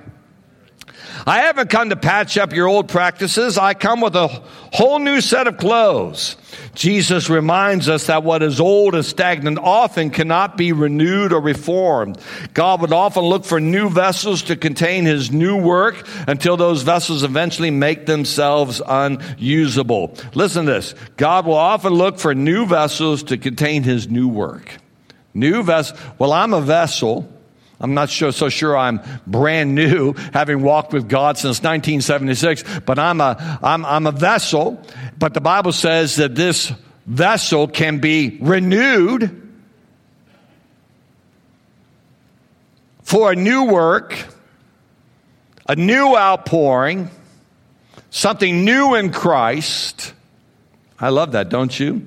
I 1.26 1.40
haven't 1.40 1.70
come 1.70 1.90
to 1.90 1.96
patch 1.96 2.38
up 2.38 2.52
your 2.52 2.68
old 2.68 2.88
practices. 2.88 3.58
I 3.58 3.74
come 3.74 4.00
with 4.00 4.14
a 4.14 4.28
whole 4.28 4.98
new 4.98 5.20
set 5.20 5.46
of 5.46 5.56
clothes. 5.56 6.36
Jesus 6.74 7.28
reminds 7.28 7.88
us 7.88 8.06
that 8.06 8.22
what 8.22 8.42
is 8.42 8.60
old 8.60 8.94
and 8.94 9.04
stagnant 9.04 9.58
often 9.58 10.10
cannot 10.10 10.56
be 10.56 10.72
renewed 10.72 11.32
or 11.32 11.40
reformed. 11.40 12.18
God 12.54 12.80
would 12.80 12.92
often 12.92 13.24
look 13.24 13.44
for 13.44 13.60
new 13.60 13.90
vessels 13.90 14.42
to 14.44 14.56
contain 14.56 15.04
his 15.04 15.30
new 15.30 15.56
work 15.56 16.06
until 16.26 16.56
those 16.56 16.82
vessels 16.82 17.22
eventually 17.22 17.70
make 17.70 18.06
themselves 18.06 18.80
unusable. 18.86 20.14
Listen 20.34 20.66
to 20.66 20.72
this. 20.72 20.94
God 21.16 21.46
will 21.46 21.54
often 21.54 21.94
look 21.94 22.18
for 22.18 22.34
new 22.34 22.66
vessels 22.66 23.24
to 23.24 23.38
contain 23.38 23.82
his 23.82 24.08
new 24.08 24.28
work. 24.28 24.76
New 25.34 25.62
vessel. 25.62 25.96
Well, 26.18 26.32
I'm 26.32 26.54
a 26.54 26.60
vessel 26.60 27.32
I'm 27.80 27.94
not 27.94 28.10
so 28.10 28.48
sure 28.48 28.76
I'm 28.76 29.00
brand 29.26 29.74
new, 29.74 30.12
having 30.32 30.62
walked 30.62 30.92
with 30.92 31.08
God 31.08 31.38
since 31.38 31.58
1976, 31.58 32.80
but 32.84 32.98
I'm 32.98 33.20
a, 33.20 33.58
I'm, 33.62 33.84
I'm 33.84 34.06
a 34.06 34.12
vessel. 34.12 34.82
But 35.18 35.34
the 35.34 35.40
Bible 35.40 35.72
says 35.72 36.16
that 36.16 36.34
this 36.34 36.72
vessel 37.06 37.68
can 37.68 37.98
be 37.98 38.38
renewed 38.40 39.48
for 43.02 43.32
a 43.32 43.36
new 43.36 43.64
work, 43.64 44.26
a 45.68 45.76
new 45.76 46.16
outpouring, 46.16 47.10
something 48.10 48.64
new 48.64 48.96
in 48.96 49.12
Christ. 49.12 50.12
I 50.98 51.10
love 51.10 51.32
that, 51.32 51.48
don't 51.48 51.78
you? 51.78 52.04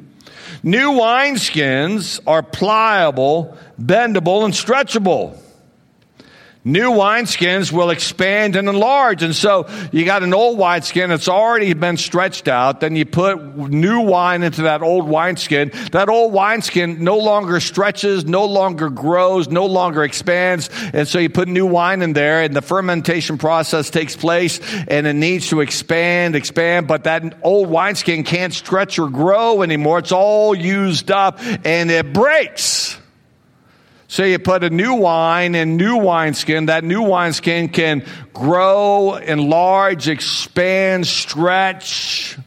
New 0.63 0.91
wineskins 0.91 2.19
are 2.27 2.43
pliable, 2.43 3.57
bendable, 3.81 4.43
and 4.45 4.53
stretchable. 4.53 5.37
New 6.63 6.91
wineskins 6.91 7.71
will 7.71 7.89
expand 7.89 8.55
and 8.55 8.69
enlarge. 8.69 9.23
And 9.23 9.35
so 9.35 9.67
you 9.91 10.05
got 10.05 10.21
an 10.21 10.31
old 10.31 10.59
wineskin 10.59 11.09
that's 11.09 11.27
already 11.27 11.73
been 11.73 11.97
stretched 11.97 12.47
out. 12.47 12.81
Then 12.81 12.95
you 12.95 13.03
put 13.03 13.57
new 13.57 14.01
wine 14.01 14.43
into 14.43 14.63
that 14.63 14.83
old 14.83 15.09
wineskin. 15.09 15.71
That 15.91 16.07
old 16.07 16.33
wineskin 16.33 17.03
no 17.03 17.17
longer 17.17 17.59
stretches, 17.59 18.25
no 18.25 18.45
longer 18.45 18.91
grows, 18.91 19.47
no 19.47 19.65
longer 19.65 20.03
expands. 20.03 20.69
And 20.93 21.07
so 21.07 21.17
you 21.17 21.29
put 21.29 21.47
new 21.47 21.65
wine 21.65 22.03
in 22.03 22.13
there 22.13 22.43
and 22.43 22.55
the 22.55 22.61
fermentation 22.61 23.39
process 23.39 23.89
takes 23.89 24.15
place 24.15 24.59
and 24.87 25.07
it 25.07 25.13
needs 25.13 25.49
to 25.49 25.61
expand, 25.61 26.35
expand. 26.35 26.87
But 26.87 27.05
that 27.05 27.39
old 27.41 27.71
wineskin 27.71 28.23
can't 28.23 28.53
stretch 28.53 28.99
or 28.99 29.09
grow 29.09 29.63
anymore. 29.63 29.97
It's 29.97 30.11
all 30.11 30.53
used 30.53 31.09
up 31.09 31.39
and 31.65 31.89
it 31.89 32.13
breaks. 32.13 33.00
So 34.11 34.25
you 34.25 34.39
put 34.39 34.65
a 34.65 34.69
new 34.69 34.95
wine 34.95 35.55
in 35.55 35.77
new 35.77 35.95
wineskin. 35.95 36.65
That 36.65 36.83
new 36.83 37.01
wineskin 37.01 37.69
can 37.69 38.05
grow, 38.33 39.15
enlarge, 39.15 40.09
expand, 40.09 41.07
stretch 41.07 42.37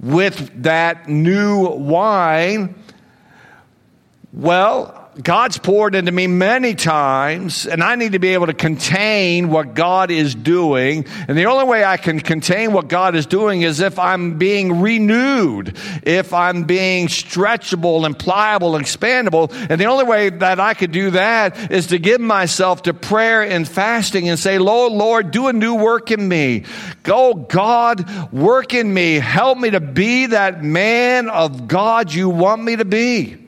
with 0.00 0.62
that 0.62 1.10
new 1.10 1.68
wine. 1.68 2.74
Well, 4.32 4.99
God's 5.22 5.58
poured 5.58 5.94
into 5.94 6.12
me 6.12 6.26
many 6.26 6.74
times, 6.74 7.66
and 7.66 7.82
I 7.82 7.94
need 7.96 8.12
to 8.12 8.18
be 8.18 8.34
able 8.34 8.46
to 8.46 8.54
contain 8.54 9.50
what 9.50 9.74
God 9.74 10.10
is 10.10 10.34
doing. 10.34 11.04
And 11.28 11.36
the 11.36 11.46
only 11.46 11.64
way 11.64 11.84
I 11.84 11.96
can 11.96 12.20
contain 12.20 12.72
what 12.72 12.88
God 12.88 13.14
is 13.14 13.26
doing 13.26 13.62
is 13.62 13.80
if 13.80 13.98
I'm 13.98 14.38
being 14.38 14.80
renewed, 14.80 15.76
if 16.04 16.32
I'm 16.32 16.64
being 16.64 17.08
stretchable 17.08 18.06
and 18.06 18.18
pliable 18.18 18.76
and 18.76 18.84
expandable. 18.84 19.52
And 19.68 19.80
the 19.80 19.86
only 19.86 20.04
way 20.04 20.30
that 20.30 20.60
I 20.60 20.74
could 20.74 20.92
do 20.92 21.10
that 21.10 21.70
is 21.70 21.88
to 21.88 21.98
give 21.98 22.20
myself 22.20 22.82
to 22.82 22.94
prayer 22.94 23.42
and 23.42 23.68
fasting 23.68 24.28
and 24.28 24.38
say, 24.38 24.58
Lord, 24.58 24.92
Lord, 24.92 25.32
do 25.32 25.48
a 25.48 25.52
new 25.52 25.74
work 25.74 26.10
in 26.10 26.26
me. 26.28 26.64
Go, 27.02 27.34
God, 27.34 28.32
work 28.32 28.74
in 28.74 28.92
me. 28.92 29.14
Help 29.14 29.58
me 29.58 29.70
to 29.70 29.80
be 29.80 30.26
that 30.26 30.62
man 30.62 31.28
of 31.28 31.66
God 31.66 32.12
you 32.12 32.28
want 32.28 32.62
me 32.62 32.76
to 32.76 32.84
be. 32.84 33.39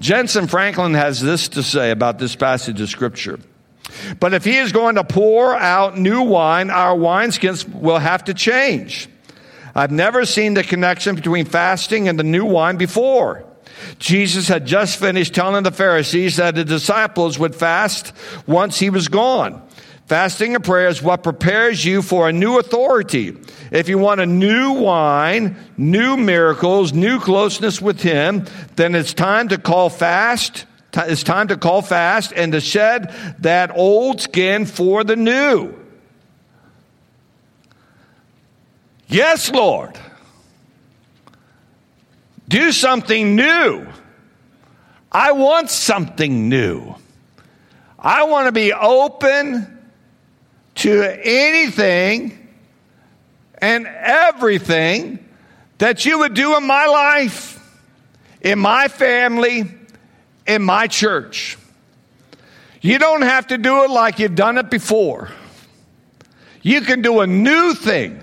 Jentezen 0.00 0.48
Franklin 0.48 0.94
has 0.94 1.20
this 1.20 1.48
to 1.50 1.62
say 1.62 1.90
about 1.90 2.18
this 2.18 2.36
passage 2.36 2.80
of 2.80 2.88
Scripture. 2.88 3.40
But 4.20 4.34
if 4.34 4.44
he 4.44 4.56
is 4.56 4.72
going 4.72 4.96
to 4.96 5.04
pour 5.04 5.56
out 5.56 5.98
new 5.98 6.22
wine, 6.22 6.70
our 6.70 6.96
wineskins 6.96 7.68
will 7.68 7.98
have 7.98 8.24
to 8.24 8.34
change. 8.34 9.08
I've 9.74 9.90
never 9.90 10.24
seen 10.24 10.54
the 10.54 10.62
connection 10.62 11.14
between 11.14 11.46
fasting 11.46 12.08
and 12.08 12.18
the 12.18 12.24
new 12.24 12.44
wine 12.44 12.76
before. 12.76 13.44
Jesus 13.98 14.48
had 14.48 14.66
just 14.66 14.98
finished 14.98 15.34
telling 15.34 15.62
the 15.62 15.70
Pharisees 15.70 16.36
that 16.36 16.54
the 16.54 16.64
disciples 16.64 17.38
would 17.38 17.54
fast 17.54 18.12
once 18.46 18.78
he 18.78 18.90
was 18.90 19.08
gone. 19.08 19.62
Fasting 20.08 20.54
and 20.54 20.64
prayer 20.64 20.88
is 20.88 21.02
what 21.02 21.22
prepares 21.22 21.84
you 21.84 22.00
for 22.00 22.30
a 22.30 22.32
new 22.32 22.58
authority. 22.58 23.36
If 23.70 23.90
you 23.90 23.98
want 23.98 24.22
a 24.22 24.26
new 24.26 24.72
wine, 24.72 25.54
new 25.76 26.16
miracles, 26.16 26.94
new 26.94 27.20
closeness 27.20 27.82
with 27.82 28.00
Him, 28.00 28.46
then 28.76 28.94
it's 28.94 29.12
time 29.12 29.48
to 29.48 29.58
call 29.58 29.90
fast. 29.90 30.64
It's 30.94 31.22
time 31.22 31.48
to 31.48 31.58
call 31.58 31.82
fast 31.82 32.32
and 32.34 32.52
to 32.52 32.60
shed 32.62 33.14
that 33.40 33.76
old 33.76 34.22
skin 34.22 34.64
for 34.64 35.04
the 35.04 35.14
new. 35.14 35.74
Yes, 39.08 39.50
Lord. 39.50 39.98
Do 42.48 42.72
something 42.72 43.36
new. 43.36 43.86
I 45.12 45.32
want 45.32 45.68
something 45.68 46.48
new. 46.48 46.94
I 47.98 48.24
want 48.24 48.46
to 48.46 48.52
be 48.52 48.72
open 48.72 49.77
to 50.78 51.02
anything 51.26 52.48
and 53.58 53.86
everything 53.86 55.18
that 55.78 56.04
you 56.04 56.20
would 56.20 56.34
do 56.34 56.56
in 56.56 56.66
my 56.66 56.86
life, 56.86 57.60
in 58.40 58.58
my 58.58 58.88
family, 58.88 59.64
in 60.46 60.62
my 60.62 60.86
church. 60.86 61.58
You 62.80 62.98
don't 62.98 63.22
have 63.22 63.48
to 63.48 63.58
do 63.58 63.84
it 63.84 63.90
like 63.90 64.18
you've 64.18 64.36
done 64.36 64.56
it 64.56 64.70
before. 64.70 65.30
You 66.62 66.80
can 66.80 67.02
do 67.02 67.20
a 67.20 67.26
new 67.26 67.74
thing. 67.74 68.20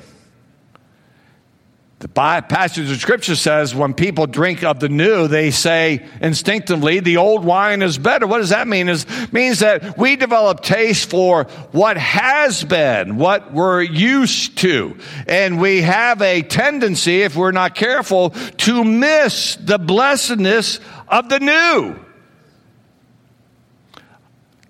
The 2.00 2.10
passage 2.10 2.92
of 2.92 3.00
scripture 3.00 3.38
says 3.38 3.74
when 3.74 3.94
people 3.94 4.28
drink 4.28 4.66
of 4.66 4.82
the 4.82 4.90
new, 4.90 5.30
they 5.30 5.50
say 5.50 6.06
instinctively 6.22 7.00
the 7.00 7.18
old 7.18 7.46
wine 7.46 7.82
is 7.82 7.98
better. 7.98 8.28
What 8.28 8.40
does 8.40 8.50
that 8.50 8.68
mean? 8.68 8.90
It 8.90 9.06
means 9.32 9.60
that 9.60 9.98
we 9.98 10.18
develop 10.18 10.62
taste 10.62 11.10
for 11.10 11.46
what 11.72 11.96
has 11.96 12.66
been, 12.66 13.16
what 13.16 13.54
we're 13.54 13.82
used 13.82 14.58
to. 14.58 14.98
And 15.26 15.60
we 15.60 15.84
have 15.84 16.22
a 16.22 16.42
tendency, 16.42 17.22
if 17.22 17.38
we're 17.38 17.54
not 17.54 17.76
careful, 17.76 18.32
to 18.32 18.84
miss 18.84 19.56
the 19.56 19.80
blessedness 19.80 20.82
of 21.08 21.30
the 21.30 21.40
new. 21.40 21.98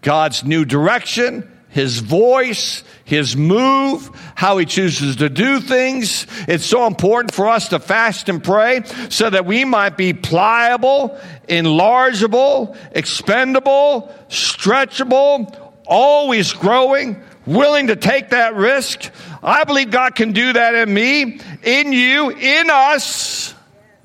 God's 0.02 0.44
new 0.44 0.64
direction, 0.64 1.52
His 1.76 2.00
voice, 2.00 2.86
his 3.04 3.36
move, 3.36 4.10
how 4.34 4.60
he 4.60 4.66
chooses 4.66 5.18
to 5.18 5.28
do 5.28 5.60
things. 5.60 6.26
It's 6.48 6.66
so 6.66 6.88
important 6.88 7.34
for 7.34 7.50
us 7.50 7.68
to 7.68 7.80
fast 7.80 8.30
and 8.30 8.42
pray 8.42 8.84
so 9.10 9.30
that 9.30 9.46
we 9.46 9.66
might 9.66 9.98
be 9.98 10.14
pliable, 10.14 11.20
enlargeable, 11.50 12.78
expendable, 12.94 14.10
stretchable, 14.30 15.54
always 15.86 16.54
growing, 16.54 17.22
willing 17.46 17.88
to 17.88 17.98
take 17.98 18.30
that 18.30 18.56
risk. 18.56 19.12
I 19.44 19.66
believe 19.66 19.92
God 19.92 20.16
can 20.16 20.32
do 20.32 20.54
that 20.54 20.76
in 20.76 20.94
me, 20.94 21.42
in 21.62 21.92
you, 21.92 22.30
in 22.30 22.70
us. 22.70 23.54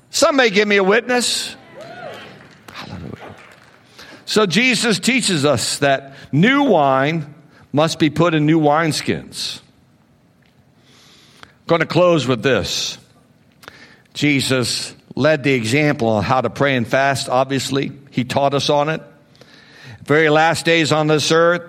Some 0.09 0.35
may 0.35 0.49
give 0.49 0.67
me 0.67 0.75
a 0.75 0.83
witness. 0.83 1.55
Hallelujah. 2.73 3.35
So 4.25 4.45
Jesus 4.45 4.99
teaches 4.99 5.45
us 5.45 5.77
that 5.77 6.15
new 6.33 6.63
wine 6.63 7.33
must 7.71 7.99
be 7.99 8.09
put 8.09 8.33
in 8.33 8.45
new 8.45 8.59
wineskins. 8.59 9.61
I'm 11.43 11.67
going 11.67 11.79
to 11.81 11.87
close 11.87 12.27
with 12.27 12.43
this. 12.43 12.97
Jesus 14.13 14.93
led 15.15 15.43
the 15.43 15.53
example 15.53 16.09
on 16.09 16.23
how 16.23 16.41
to 16.41 16.49
pray 16.49 16.75
and 16.75 16.87
fast, 16.87 17.29
obviously. 17.29 17.91
He 18.11 18.23
taught 18.23 18.53
us 18.53 18.69
on 18.69 18.89
it. 18.89 19.01
Very 20.03 20.29
last 20.29 20.65
days 20.65 20.91
on 20.91 21.07
this 21.07 21.31
earth, 21.31 21.61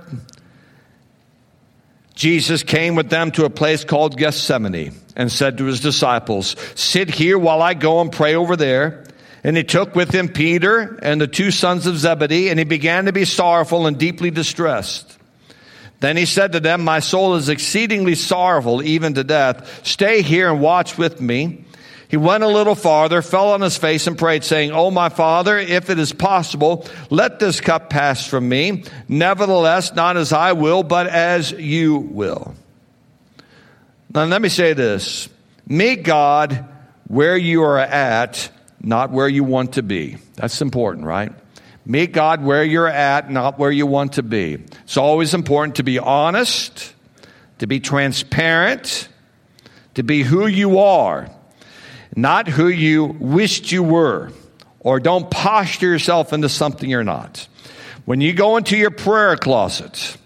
Jesus 2.14 2.62
came 2.62 2.94
with 2.94 3.10
them 3.10 3.30
to 3.32 3.44
a 3.44 3.50
place 3.50 3.84
called 3.84 4.16
Gethsemane 4.16 4.94
and 5.16 5.30
said 5.30 5.58
to 5.58 5.64
his 5.64 5.80
disciples, 5.80 6.56
Sit 6.74 7.10
here 7.10 7.38
while 7.38 7.62
I 7.62 7.74
go 7.74 8.00
and 8.00 8.10
pray 8.10 8.34
over 8.34 8.56
there. 8.56 9.04
And 9.44 9.56
he 9.56 9.64
took 9.64 9.96
with 9.96 10.14
him 10.14 10.28
Peter 10.28 10.98
and 11.02 11.20
the 11.20 11.26
two 11.26 11.50
sons 11.50 11.86
of 11.86 11.96
Zebedee, 11.96 12.48
and 12.48 12.60
he 12.60 12.64
began 12.64 13.06
to 13.06 13.12
be 13.12 13.24
sorrowful 13.24 13.88
and 13.88 13.98
deeply 13.98 14.30
distressed. 14.30 15.18
Then 16.02 16.16
he 16.16 16.26
said 16.26 16.50
to 16.52 16.60
them, 16.60 16.82
My 16.82 16.98
soul 16.98 17.36
is 17.36 17.48
exceedingly 17.48 18.16
sorrowful, 18.16 18.82
even 18.82 19.14
to 19.14 19.22
death. 19.22 19.86
Stay 19.86 20.22
here 20.22 20.50
and 20.50 20.60
watch 20.60 20.98
with 20.98 21.20
me. 21.20 21.64
He 22.08 22.16
went 22.16 22.42
a 22.42 22.48
little 22.48 22.74
farther, 22.74 23.22
fell 23.22 23.52
on 23.52 23.60
his 23.60 23.78
face, 23.78 24.08
and 24.08 24.18
prayed, 24.18 24.42
saying, 24.42 24.72
Oh, 24.72 24.90
my 24.90 25.10
Father, 25.10 25.56
if 25.56 25.90
it 25.90 26.00
is 26.00 26.12
possible, 26.12 26.88
let 27.08 27.38
this 27.38 27.60
cup 27.60 27.88
pass 27.88 28.26
from 28.26 28.48
me. 28.48 28.82
Nevertheless, 29.06 29.94
not 29.94 30.16
as 30.16 30.32
I 30.32 30.54
will, 30.54 30.82
but 30.82 31.06
as 31.06 31.52
you 31.52 31.98
will. 31.98 32.56
Now, 34.12 34.24
let 34.24 34.42
me 34.42 34.48
say 34.48 34.72
this 34.72 35.28
Meet 35.68 36.02
God 36.02 36.68
where 37.06 37.36
you 37.36 37.62
are 37.62 37.78
at, 37.78 38.50
not 38.80 39.12
where 39.12 39.28
you 39.28 39.44
want 39.44 39.74
to 39.74 39.84
be. 39.84 40.16
That's 40.34 40.60
important, 40.62 41.06
right? 41.06 41.32
Meet 41.84 42.12
God 42.12 42.42
where 42.44 42.62
you're 42.62 42.88
at, 42.88 43.30
not 43.30 43.58
where 43.58 43.70
you 43.70 43.86
want 43.86 44.14
to 44.14 44.22
be. 44.22 44.54
It's 44.84 44.96
always 44.96 45.34
important 45.34 45.76
to 45.76 45.82
be 45.82 45.98
honest, 45.98 46.94
to 47.58 47.66
be 47.66 47.80
transparent, 47.80 49.08
to 49.94 50.02
be 50.02 50.22
who 50.22 50.46
you 50.46 50.78
are 50.78 51.28
not 52.14 52.48
who 52.48 52.68
you 52.68 53.04
wished 53.04 53.72
you 53.72 53.82
were, 53.82 54.32
or 54.80 55.00
don't 55.00 55.30
posture 55.30 55.86
yourself 55.86 56.32
into 56.32 56.48
something 56.48 56.88
you're 56.88 57.04
not. 57.04 57.48
When 58.04 58.20
you 58.20 58.32
go 58.32 58.56
into 58.56 58.76
your 58.76 58.90
prayer 58.90 59.36
closet, 59.36 60.16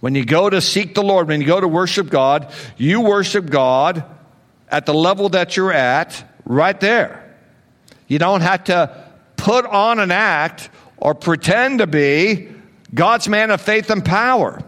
when 0.00 0.14
you 0.14 0.24
go 0.24 0.48
to 0.48 0.60
seek 0.60 0.94
the 0.94 1.02
Lord, 1.02 1.28
when 1.28 1.40
you 1.40 1.46
go 1.46 1.60
to 1.60 1.68
worship 1.68 2.08
God, 2.08 2.52
you 2.76 3.00
worship 3.00 3.50
God 3.50 4.04
at 4.68 4.86
the 4.86 4.94
level 4.94 5.30
that 5.30 5.56
you're 5.56 5.72
at 5.72 6.24
right 6.44 6.78
there. 6.78 7.22
You 8.06 8.18
don't 8.18 8.42
have 8.42 8.64
to 8.64 9.04
put 9.36 9.66
on 9.66 9.98
an 9.98 10.10
act 10.10 10.70
or 10.96 11.14
pretend 11.14 11.78
to 11.78 11.86
be 11.86 12.48
God's 12.94 13.28
man 13.28 13.50
of 13.50 13.60
faith 13.60 13.90
and 13.90 14.04
power. 14.04 14.62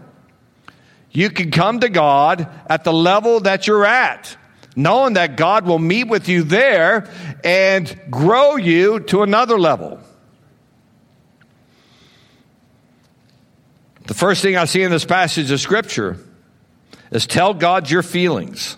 You 1.11 1.29
can 1.29 1.51
come 1.51 1.79
to 1.79 1.89
God 1.89 2.47
at 2.69 2.83
the 2.83 2.93
level 2.93 3.39
that 3.41 3.67
you're 3.67 3.85
at 3.85 4.37
knowing 4.79 5.13
that 5.13 5.35
God 5.35 5.65
will 5.65 5.79
meet 5.79 6.05
with 6.05 6.29
you 6.29 6.43
there 6.43 7.09
and 7.43 7.99
grow 8.09 8.55
you 8.55 9.01
to 9.01 9.23
another 9.23 9.59
level. 9.59 9.99
The 14.07 14.13
first 14.13 14.41
thing 14.41 14.55
I 14.55 14.65
see 14.65 14.81
in 14.81 14.89
this 14.89 15.05
passage 15.05 15.51
of 15.51 15.59
Scripture 15.59 16.17
is 17.11 17.27
tell 17.27 17.53
God 17.53 17.89
your 17.89 18.03
feelings 18.03 18.77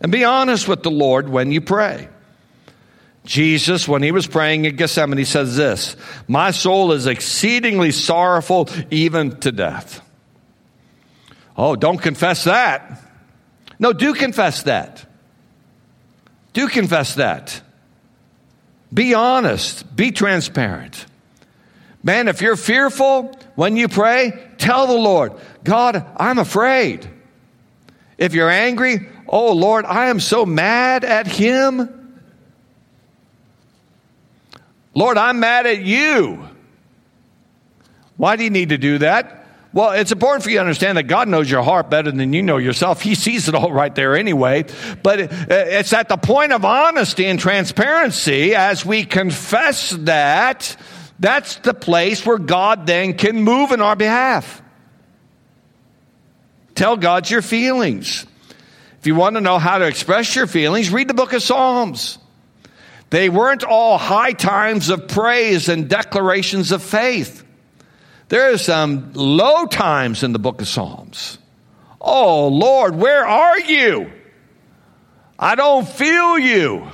and 0.00 0.10
be 0.10 0.24
honest 0.24 0.66
with 0.66 0.82
the 0.82 0.90
Lord 0.90 1.28
when 1.28 1.52
you 1.52 1.60
pray. 1.60 2.08
Jesus, 3.24 3.86
when 3.86 4.02
he 4.02 4.10
was 4.10 4.26
praying 4.26 4.64
in 4.64 4.76
Gethsemane, 4.76 5.24
says 5.24 5.56
this 5.56 5.96
My 6.26 6.50
soul 6.50 6.92
is 6.92 7.06
exceedingly 7.06 7.92
sorrowful, 7.92 8.68
even 8.90 9.38
to 9.40 9.52
death. 9.52 10.00
Oh, 11.56 11.76
don't 11.76 11.98
confess 11.98 12.44
that. 12.44 13.00
No, 13.78 13.92
do 13.92 14.14
confess 14.14 14.64
that. 14.64 15.04
Do 16.52 16.68
confess 16.68 17.16
that. 17.16 17.60
Be 18.92 19.14
honest. 19.14 19.94
Be 19.94 20.10
transparent. 20.10 21.06
Man, 22.02 22.26
if 22.26 22.42
you're 22.42 22.56
fearful 22.56 23.38
when 23.54 23.76
you 23.76 23.86
pray, 23.88 24.48
tell 24.58 24.88
the 24.88 24.94
Lord, 24.94 25.34
God, 25.62 26.04
I'm 26.16 26.38
afraid. 26.38 27.08
If 28.18 28.34
you're 28.34 28.50
angry, 28.50 29.08
oh 29.28 29.52
Lord, 29.52 29.84
I 29.84 30.06
am 30.06 30.18
so 30.18 30.44
mad 30.44 31.04
at 31.04 31.28
him. 31.28 32.01
Lord, 34.94 35.18
I'm 35.18 35.40
mad 35.40 35.66
at 35.66 35.82
you. 35.82 36.48
Why 38.16 38.36
do 38.36 38.44
you 38.44 38.50
need 38.50 38.70
to 38.70 38.78
do 38.78 38.98
that? 38.98 39.42
Well, 39.72 39.92
it's 39.92 40.12
important 40.12 40.44
for 40.44 40.50
you 40.50 40.56
to 40.56 40.60
understand 40.60 40.98
that 40.98 41.04
God 41.04 41.28
knows 41.28 41.50
your 41.50 41.62
heart 41.62 41.88
better 41.88 42.10
than 42.10 42.34
you 42.34 42.42
know 42.42 42.58
yourself. 42.58 43.00
He 43.00 43.14
sees 43.14 43.48
it 43.48 43.54
all 43.54 43.72
right 43.72 43.94
there 43.94 44.16
anyway. 44.16 44.66
But 45.02 45.20
uh, 45.20 45.28
it's 45.48 45.94
at 45.94 46.10
the 46.10 46.18
point 46.18 46.52
of 46.52 46.64
honesty 46.64 47.24
and 47.26 47.40
transparency 47.40 48.54
as 48.54 48.84
we 48.84 49.04
confess 49.04 49.90
that, 49.90 50.76
that's 51.18 51.56
the 51.56 51.72
place 51.72 52.26
where 52.26 52.38
God 52.38 52.86
then 52.86 53.14
can 53.14 53.42
move 53.42 53.72
in 53.72 53.80
our 53.80 53.96
behalf. 53.96 54.62
Tell 56.74 56.98
God 56.98 57.30
your 57.30 57.42
feelings. 57.42 58.26
If 59.00 59.06
you 59.06 59.14
want 59.14 59.36
to 59.36 59.40
know 59.40 59.58
how 59.58 59.78
to 59.78 59.86
express 59.86 60.36
your 60.36 60.46
feelings, 60.46 60.90
read 60.90 61.08
the 61.08 61.14
book 61.14 61.32
of 61.32 61.42
Psalms. 61.42 62.18
They 63.12 63.28
weren't 63.28 63.62
all 63.62 63.98
high 63.98 64.32
times 64.32 64.88
of 64.88 65.06
praise 65.06 65.68
and 65.68 65.86
declarations 65.86 66.72
of 66.72 66.82
faith. 66.82 67.44
There 68.30 68.54
are 68.54 68.56
some 68.56 69.12
low 69.12 69.66
times 69.66 70.22
in 70.22 70.32
the 70.32 70.38
book 70.38 70.62
of 70.62 70.66
Psalms. 70.66 71.36
Oh, 72.00 72.48
Lord, 72.48 72.96
where 72.96 73.26
are 73.26 73.60
you? 73.60 74.10
I 75.38 75.56
don't 75.56 75.86
feel 75.86 76.38
you. 76.38 76.88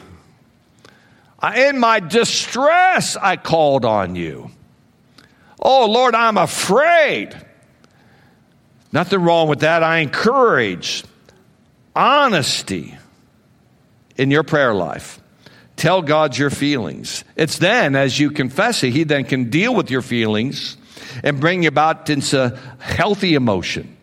In 1.54 1.78
my 1.78 2.00
distress, 2.00 3.16
I 3.16 3.36
called 3.36 3.84
on 3.84 4.16
you. 4.16 4.50
Oh, 5.60 5.86
Lord, 5.86 6.16
I'm 6.16 6.36
afraid. 6.36 7.32
Nothing 8.90 9.22
wrong 9.22 9.48
with 9.48 9.60
that. 9.60 9.84
I 9.84 9.98
encourage 9.98 11.04
honesty 11.94 12.96
in 14.16 14.32
your 14.32 14.42
prayer 14.42 14.74
life. 14.74 15.20
Tell 15.78 16.02
God 16.02 16.36
your 16.36 16.50
feelings. 16.50 17.22
It's 17.36 17.58
then, 17.58 17.94
as 17.94 18.18
you 18.18 18.32
confess 18.32 18.82
it, 18.82 18.90
He 18.90 19.04
then 19.04 19.24
can 19.24 19.48
deal 19.48 19.72
with 19.72 19.92
your 19.92 20.02
feelings 20.02 20.76
and 21.22 21.40
bring 21.40 21.62
you 21.62 21.68
about 21.68 22.10
into 22.10 22.58
healthy 22.80 23.34
emotion. 23.34 23.96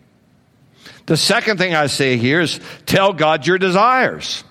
The 1.06 1.18
second 1.18 1.58
thing 1.58 1.76
I 1.76 1.88
say 1.88 2.16
here 2.16 2.40
is 2.40 2.62
tell 2.86 3.12
God 3.12 3.46
your 3.46 3.58
desires. 3.58 4.46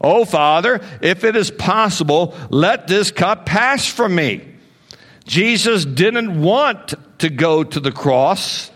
Oh, 0.00 0.24
Father, 0.24 0.80
if 1.00 1.22
it 1.22 1.36
is 1.36 1.52
possible, 1.52 2.36
let 2.50 2.88
this 2.88 3.12
cup 3.12 3.46
pass 3.46 3.86
from 3.86 4.16
me. 4.16 4.44
Jesus 5.24 5.84
didn't 5.84 6.42
want 6.42 6.94
to 7.20 7.30
go 7.30 7.62
to 7.62 7.78
the 7.78 7.92
cross. 7.92 8.72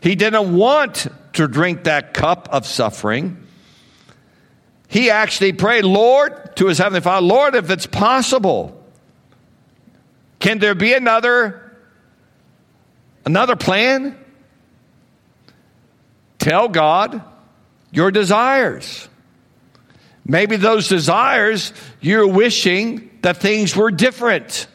He 0.00 0.14
didn't 0.14 0.56
want 0.56 1.08
to 1.34 1.46
drink 1.46 1.84
that 1.84 2.14
cup 2.14 2.48
of 2.50 2.66
suffering. 2.66 3.45
He 4.88 5.10
actually 5.10 5.52
prayed, 5.52 5.84
Lord, 5.84 6.56
to 6.56 6.66
his 6.66 6.78
heavenly 6.78 7.00
Father, 7.00 7.26
Lord, 7.26 7.54
if 7.54 7.70
it's 7.70 7.86
possible, 7.86 8.82
can 10.38 10.58
there 10.58 10.74
be 10.74 10.94
another 10.94 11.66
Another 13.26 13.56
plan? 13.56 14.16
Tell 16.38 16.68
God 16.68 17.20
your 17.90 18.12
desires. 18.12 19.08
Maybe 20.24 20.56
those 20.56 20.88
desires, 20.88 21.72
you're 22.00 22.28
wishing 22.28 23.10
that 23.22 23.38
things 23.38 23.74
were 23.74 23.90
different. 23.90 24.68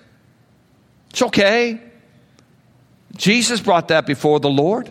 It's 1.12 1.21
okay. 1.21 1.80
Jesus 3.15 3.62
brought 3.62 3.88
that 3.88 4.06
before 4.06 4.41
the 4.41 4.50
Lord. 4.50 4.89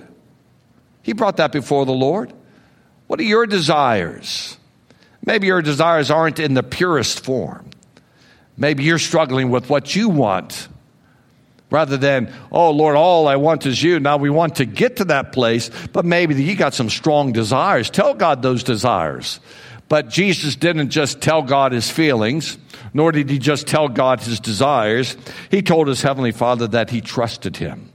He 1.03 1.13
brought 1.13 1.37
that 1.37 1.53
before 1.53 1.85
the 1.85 1.93
Lord. 1.93 2.33
What 3.09 3.21
are 3.21 3.25
your 3.25 3.47
desires? 3.47 4.57
Maybe 5.25 5.47
your 5.47 5.63
desires 5.63 6.11
aren't 6.11 6.39
in 6.39 6.55
the 6.55 6.63
purest 6.63 7.25
form. 7.25 7.69
Maybe 8.57 8.85
you're 8.85 8.99
struggling 8.99 9.51
with 9.51 9.71
what 9.71 9.95
you 9.95 10.09
want 10.09 10.69
rather 11.71 11.97
than, 11.97 12.33
oh 12.51 12.71
Lord, 12.71 12.97
all 12.97 13.29
I 13.29 13.37
want 13.37 13.65
is 13.65 13.83
you. 13.83 14.01
Now 14.01 14.17
we 14.17 14.31
want 14.31 14.57
to 14.57 14.65
get 14.65 14.97
to 14.97 15.05
that 15.07 15.33
place, 15.33 15.71
but 15.93 16.05
maybe 16.05 16.43
you 16.43 16.57
got 16.57 16.75
some 16.75 16.91
strong 16.91 17.33
desires. 17.33 17.91
Tell 17.91 18.15
God 18.15 18.43
those 18.43 18.63
desires. 18.63 19.41
But 19.89 20.09
Jesus 20.09 20.57
didn't 20.57 20.91
just 20.91 21.21
tell 21.21 21.43
God 21.43 21.73
his 21.73 21.91
feelings, 21.91 22.59
nor 22.95 23.13
did 23.13 23.29
he 23.29 23.39
just 23.39 23.67
tell 23.67 23.89
God 23.89 24.21
his 24.21 24.39
desires. 24.39 25.17
He 25.51 25.63
told 25.63 25.89
his 25.89 26.03
heavenly 26.03 26.33
Father 26.33 26.69
that 26.69 26.91
he 26.91 27.01
trusted 27.01 27.57
him. 27.57 27.93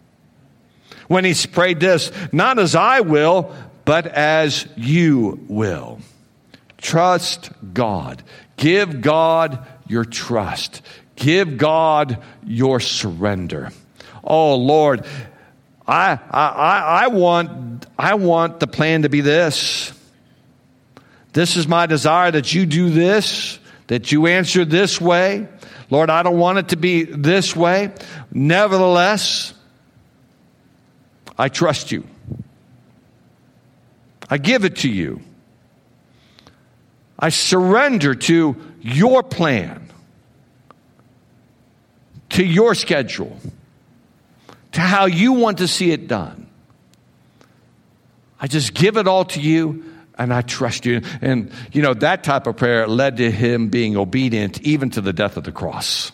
When 1.08 1.24
he 1.24 1.36
prayed 1.48 1.80
this, 1.80 2.12
not 2.32 2.60
as 2.60 2.76
I 2.76 3.02
will, 3.02 3.56
but 3.86 4.08
as 4.08 4.68
you 4.76 5.40
will. 5.48 6.00
Trust 6.86 7.50
God. 7.74 8.22
Give 8.58 9.02
God 9.02 9.66
your 9.88 10.06
trust. 10.06 10.84
Give 11.16 11.58
God 11.58 12.22
your 12.46 12.80
surrender. 12.80 13.72
Oh 14.24 14.54
Lord, 14.54 15.04
I, 15.88 16.20
I, 16.30 17.06
I, 17.06 17.08
want, 17.08 17.88
I 17.98 18.14
want 18.14 18.60
the 18.60 18.68
plan 18.68 19.02
to 19.02 19.10
be 19.10 19.22
this. 19.22 19.94
This 21.34 21.58
is 21.58 21.68
my 21.68 21.88
desire 21.88 22.30
that 22.30 22.54
you 22.54 22.68
do 22.68 22.92
this, 22.92 23.58
that 23.88 24.12
you 24.12 24.28
answer 24.28 24.64
this 24.64 25.02
way. 25.02 25.48
Lord, 25.90 26.12
I 26.12 26.22
don't 26.22 26.38
want 26.38 26.60
it 26.60 26.68
to 26.68 26.76
be 26.76 27.02
this 27.02 27.56
way. 27.56 27.94
Nevertheless, 28.32 29.56
I 31.36 31.50
trust 31.50 31.92
you. 31.92 32.04
I 34.30 34.38
give 34.38 34.66
it 34.66 34.76
to 34.78 34.88
you. 34.88 35.22
I 37.18 37.30
surrender 37.30 38.16
to 38.16 38.56
your 38.82 39.24
plan 39.24 39.86
to 42.36 42.46
your 42.46 42.76
schedule, 42.76 43.38
to 44.74 44.82
how 44.82 45.06
you 45.06 45.34
want 45.34 45.60
to 45.60 45.68
see 45.68 45.92
it 45.92 46.08
done. 46.08 46.48
I 48.40 48.48
just 48.48 48.74
give 48.74 48.98
it 48.98 49.08
all 49.08 49.24
to 49.26 49.40
you 49.40 49.86
and 50.18 50.34
I 50.34 50.42
trust 50.42 50.86
you. 50.86 51.02
And, 51.22 51.52
you 51.72 51.82
know, 51.82 51.94
that 51.94 52.26
type 52.26 52.46
of 52.48 52.58
prayer 52.58 52.88
led 52.88 53.18
to 53.18 53.32
him 53.32 53.70
being 53.70 53.96
obedient 53.96 54.62
even 54.62 54.90
to 54.92 55.02
the 55.02 55.14
death 55.14 55.38
of 55.38 55.46
the 55.46 55.54
cross. 55.54 56.12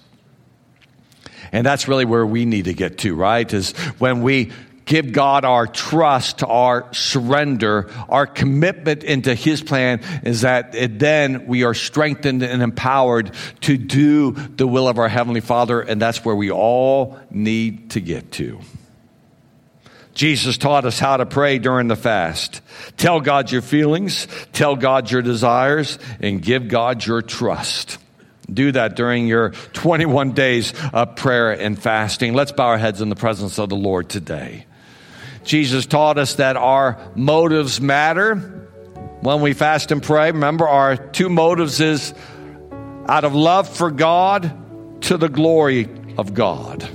And 1.52 1.66
that's 1.66 1.88
really 1.88 2.06
where 2.06 2.26
we 2.26 2.46
need 2.46 2.66
to 2.66 2.74
get 2.74 3.00
to, 3.00 3.16
right? 3.16 3.52
Is 3.52 3.72
when 3.98 4.22
we 4.22 4.52
give 4.92 5.14
God 5.14 5.46
our 5.46 5.68
trust, 5.68 6.44
our 6.44 6.94
surrender, 6.94 7.90
our 8.10 8.28
commitment 8.28 9.06
into 9.06 9.34
His 9.34 9.64
plan, 9.64 10.02
is 10.24 10.42
that 10.42 10.76
it, 10.76 11.00
then 11.00 11.48
we 11.48 11.64
are 11.64 11.74
strengthened 11.74 12.44
and 12.44 12.62
empowered 12.62 13.32
to 13.62 13.78
do 13.78 14.32
the 14.34 14.68
will 14.68 14.90
of 14.90 15.00
our 15.00 15.08
Heavenly 15.08 15.40
Father, 15.40 15.80
and 15.80 16.02
that's 16.02 16.26
where 16.26 16.36
we 16.36 16.52
all 16.52 17.18
need 17.30 17.92
to 17.92 18.02
get 18.02 18.34
to. 18.34 18.60
Jesus 20.14 20.58
taught 20.58 20.84
us 20.84 21.00
how 21.00 21.16
to 21.16 21.26
pray 21.26 21.58
during 21.58 21.88
the 21.88 21.96
fast. 21.96 22.60
Tell 22.98 23.22
God 23.22 23.50
your 23.50 23.62
feelings, 23.62 24.28
tell 24.52 24.76
God 24.76 25.10
your 25.10 25.22
desires, 25.22 26.00
and 26.20 26.42
give 26.42 26.68
God 26.68 27.06
your 27.06 27.22
trust. 27.22 27.98
Do 28.54 28.74
that 28.74 28.98
during 28.98 29.26
your 29.26 29.52
21 29.52 30.34
days 30.34 30.74
of 30.92 31.16
prayer 31.16 31.54
and 31.54 31.82
fasting. 31.82 32.34
Let's 32.34 32.52
bow 32.52 32.66
our 32.66 32.78
heads 32.78 33.00
in 33.00 33.08
the 33.08 33.16
presence 33.16 33.58
of 33.58 33.70
the 33.70 33.78
Lord 33.78 34.10
today. 34.10 34.66
Jesus 35.44 35.86
taught 35.86 36.18
us 36.18 36.36
that 36.36 36.56
our 36.56 36.98
motives 37.16 37.82
matter 37.82 38.36
when 39.22 39.42
we 39.42 39.54
fast 39.54 39.92
and 39.92 40.02
pray. 40.02 40.32
Remember, 40.32 40.68
our 40.68 40.98
two 40.98 41.30
motives 41.30 41.80
is 41.80 42.14
out 43.08 43.24
of 43.24 43.34
love 43.34 43.68
for 43.70 43.92
God 43.92 45.02
to 45.04 45.18
the 45.18 45.30
glory 45.30 45.90
of 46.18 46.34
God. 46.34 46.88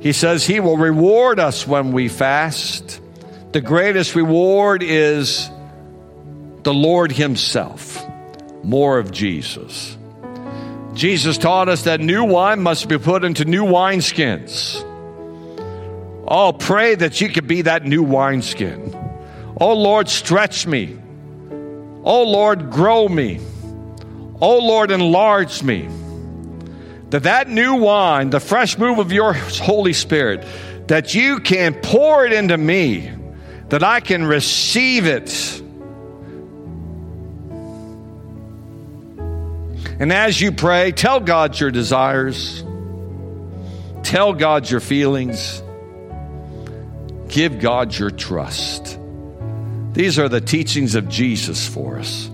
He 0.00 0.12
says 0.12 0.46
He 0.46 0.60
will 0.60 0.76
reward 0.76 1.40
us 1.40 1.66
when 1.66 1.92
we 1.92 2.08
fast. 2.08 3.00
The 3.52 3.60
greatest 3.60 4.14
reward 4.14 4.82
is 4.82 5.48
the 6.62 6.74
Lord 6.74 7.10
Himself. 7.10 8.04
More 8.62 8.98
of 8.98 9.10
Jesus. 9.10 9.96
Jesus 10.94 11.38
taught 11.38 11.68
us 11.68 11.82
that 11.82 12.00
new 12.00 12.24
wine 12.24 12.60
must 12.60 12.88
be 12.88 12.98
put 12.98 13.24
into 13.24 13.44
new 13.44 13.64
wineskins. 13.64 14.84
Oh, 16.30 16.52
pray 16.52 16.94
that 16.94 17.20
you 17.20 17.30
could 17.30 17.46
be 17.46 17.62
that 17.62 17.84
new 17.84 18.02
wineskin. 18.02 18.94
Oh, 19.58 19.72
Lord, 19.72 20.08
stretch 20.08 20.66
me. 20.66 20.98
Oh, 22.04 22.22
Lord, 22.24 22.70
grow 22.70 23.08
me. 23.08 23.40
Oh, 24.40 24.58
Lord, 24.58 24.90
enlarge 24.90 25.62
me 25.62 25.88
that 27.10 27.22
that 27.22 27.48
new 27.48 27.74
wine, 27.74 28.30
the 28.30 28.40
fresh 28.40 28.76
move 28.78 28.98
of 28.98 29.12
your 29.12 29.32
Holy 29.32 29.92
Spirit, 29.92 30.44
that 30.88 31.14
you 31.14 31.40
can 31.40 31.74
pour 31.74 32.26
it 32.26 32.32
into 32.32 32.56
me, 32.56 33.10
that 33.70 33.82
I 33.82 34.00
can 34.00 34.24
receive 34.26 35.06
it. 35.06 35.62
And 40.00 40.12
as 40.12 40.40
you 40.40 40.52
pray, 40.52 40.92
tell 40.92 41.20
God 41.20 41.58
your 41.58 41.70
desires, 41.70 42.62
tell 44.02 44.32
God 44.32 44.70
your 44.70 44.80
feelings, 44.80 45.62
give 47.28 47.60
God 47.60 47.96
your 47.96 48.10
trust. 48.10 48.98
These 49.92 50.18
are 50.18 50.28
the 50.28 50.40
teachings 50.40 50.94
of 50.94 51.08
Jesus 51.08 51.66
for 51.66 51.98
us. 51.98 52.30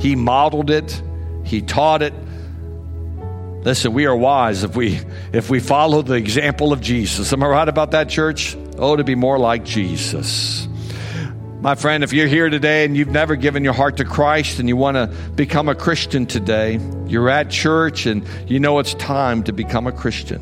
He 0.00 0.14
modeled 0.16 0.70
it, 0.70 1.02
He 1.44 1.62
taught 1.62 2.02
it, 2.02 2.14
Listen, 3.62 3.92
we 3.92 4.06
are 4.06 4.16
wise 4.16 4.62
if 4.62 4.76
we 4.76 5.00
if 5.32 5.50
we 5.50 5.60
follow 5.60 6.02
the 6.02 6.14
example 6.14 6.72
of 6.72 6.80
Jesus. 6.80 7.32
Am 7.32 7.42
I 7.42 7.48
right 7.48 7.68
about 7.68 7.90
that, 7.90 8.08
church? 8.08 8.56
Oh, 8.78 8.96
to 8.96 9.04
be 9.04 9.14
more 9.14 9.38
like 9.38 9.64
Jesus. 9.64 10.68
My 11.60 11.74
friend, 11.74 12.04
if 12.04 12.12
you're 12.12 12.28
here 12.28 12.50
today 12.50 12.84
and 12.84 12.96
you've 12.96 13.10
never 13.10 13.34
given 13.34 13.64
your 13.64 13.72
heart 13.72 13.96
to 13.96 14.04
Christ 14.04 14.60
and 14.60 14.68
you 14.68 14.76
want 14.76 14.94
to 14.94 15.08
become 15.32 15.68
a 15.68 15.74
Christian 15.74 16.24
today, 16.24 16.78
you're 17.08 17.28
at 17.28 17.50
church 17.50 18.06
and 18.06 18.24
you 18.46 18.60
know 18.60 18.78
it's 18.78 18.94
time 18.94 19.42
to 19.42 19.52
become 19.52 19.88
a 19.88 19.92
Christian. 19.92 20.40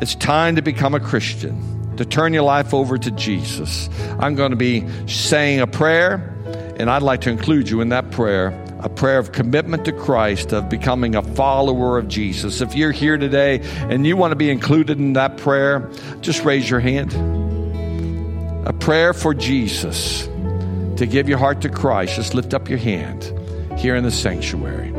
It's 0.00 0.14
time 0.14 0.56
to 0.56 0.62
become 0.62 0.94
a 0.94 1.00
Christian, 1.00 1.75
to 1.96 2.04
turn 2.04 2.32
your 2.32 2.42
life 2.42 2.74
over 2.74 2.98
to 2.98 3.10
Jesus. 3.10 3.88
I'm 4.18 4.34
going 4.34 4.50
to 4.50 4.56
be 4.56 4.86
saying 5.06 5.60
a 5.60 5.66
prayer, 5.66 6.34
and 6.78 6.90
I'd 6.90 7.02
like 7.02 7.22
to 7.22 7.30
include 7.30 7.68
you 7.68 7.80
in 7.80 7.90
that 7.90 8.10
prayer 8.10 8.62
a 8.80 8.88
prayer 8.88 9.18
of 9.18 9.32
commitment 9.32 9.84
to 9.86 9.92
Christ, 9.92 10.52
of 10.52 10.68
becoming 10.68 11.16
a 11.16 11.22
follower 11.22 11.98
of 11.98 12.08
Jesus. 12.08 12.60
If 12.60 12.74
you're 12.76 12.92
here 12.92 13.16
today 13.16 13.60
and 13.88 14.06
you 14.06 14.16
want 14.16 14.32
to 14.32 14.36
be 14.36 14.50
included 14.50 14.98
in 14.98 15.14
that 15.14 15.38
prayer, 15.38 15.90
just 16.20 16.44
raise 16.44 16.68
your 16.68 16.80
hand. 16.80 17.12
A 18.66 18.72
prayer 18.72 19.12
for 19.12 19.34
Jesus 19.34 20.26
to 20.98 21.06
give 21.06 21.28
your 21.28 21.38
heart 21.38 21.62
to 21.62 21.68
Christ, 21.68 22.16
just 22.16 22.34
lift 22.34 22.54
up 22.54 22.68
your 22.68 22.78
hand 22.78 23.24
here 23.78 23.96
in 23.96 24.04
the 24.04 24.10
sanctuary. 24.10 24.92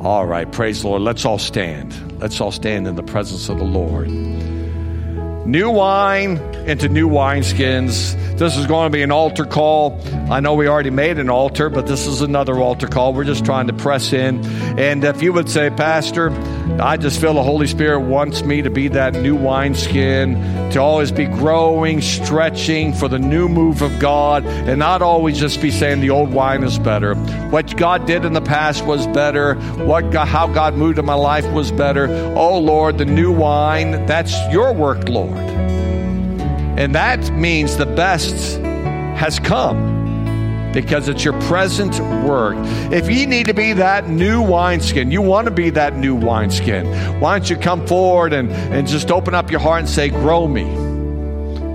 All 0.00 0.26
right, 0.26 0.50
praise 0.50 0.82
the 0.82 0.88
Lord. 0.88 1.02
Let's 1.02 1.24
all 1.24 1.38
stand. 1.38 2.20
Let's 2.20 2.40
all 2.40 2.52
stand 2.52 2.86
in 2.86 2.94
the 2.94 3.02
presence 3.02 3.48
of 3.48 3.58
the 3.58 3.64
Lord. 3.64 4.08
New 5.48 5.70
wine 5.70 6.36
into 6.66 6.90
new 6.90 7.08
wineskins 7.08 8.14
this 8.38 8.56
is 8.56 8.66
going 8.66 8.86
to 8.86 8.96
be 8.96 9.02
an 9.02 9.10
altar 9.10 9.44
call. 9.44 10.00
I 10.30 10.38
know 10.38 10.54
we 10.54 10.68
already 10.68 10.90
made 10.90 11.18
an 11.18 11.28
altar, 11.28 11.68
but 11.68 11.88
this 11.88 12.06
is 12.06 12.22
another 12.22 12.56
altar 12.60 12.86
call. 12.86 13.12
We're 13.12 13.24
just 13.24 13.44
trying 13.44 13.66
to 13.66 13.72
press 13.72 14.12
in. 14.12 14.44
And 14.78 15.02
if 15.02 15.22
you 15.22 15.32
would 15.32 15.50
say, 15.50 15.70
Pastor, 15.70 16.30
I 16.80 16.96
just 16.96 17.20
feel 17.20 17.34
the 17.34 17.42
Holy 17.42 17.66
Spirit 17.66 18.00
wants 18.00 18.42
me 18.42 18.62
to 18.62 18.70
be 18.70 18.88
that 18.88 19.14
new 19.14 19.34
wineskin, 19.34 20.34
to 20.70 20.78
always 20.78 21.10
be 21.10 21.26
growing, 21.26 22.00
stretching 22.00 22.92
for 22.92 23.08
the 23.08 23.18
new 23.18 23.48
move 23.48 23.82
of 23.82 23.98
God, 23.98 24.46
and 24.46 24.78
not 24.78 25.02
always 25.02 25.38
just 25.38 25.60
be 25.60 25.70
saying 25.70 26.00
the 26.00 26.10
old 26.10 26.32
wine 26.32 26.62
is 26.62 26.78
better. 26.78 27.14
What 27.50 27.76
God 27.76 28.06
did 28.06 28.24
in 28.24 28.32
the 28.32 28.40
past 28.40 28.84
was 28.84 29.06
better. 29.08 29.54
What 29.84 30.10
God, 30.12 30.28
how 30.28 30.46
God 30.46 30.74
moved 30.74 30.98
in 30.98 31.04
my 31.04 31.14
life 31.14 31.50
was 31.52 31.72
better. 31.72 32.06
Oh 32.36 32.58
Lord, 32.58 32.98
the 32.98 33.04
new 33.04 33.32
wine, 33.32 34.06
that's 34.06 34.32
your 34.52 34.72
work, 34.72 35.08
Lord. 35.08 35.36
And 35.36 36.94
that 36.94 37.32
means 37.32 37.76
the 37.76 37.86
best 37.86 38.60
has 39.16 39.40
come 39.40 39.97
because 40.72 41.08
it's 41.08 41.24
your 41.24 41.38
present 41.42 41.98
work. 42.26 42.56
If 42.92 43.10
you 43.10 43.26
need 43.26 43.46
to 43.46 43.54
be 43.54 43.72
that 43.74 44.08
new 44.08 44.42
wineskin, 44.42 45.10
you 45.10 45.22
want 45.22 45.46
to 45.46 45.50
be 45.50 45.70
that 45.70 45.96
new 45.96 46.14
wineskin, 46.14 46.86
why 47.20 47.38
don't 47.38 47.48
you 47.48 47.56
come 47.56 47.86
forward 47.86 48.32
and, 48.32 48.50
and 48.50 48.86
just 48.86 49.10
open 49.10 49.34
up 49.34 49.50
your 49.50 49.60
heart 49.60 49.80
and 49.80 49.88
say, 49.88 50.08
Grow 50.08 50.46
me, 50.46 50.64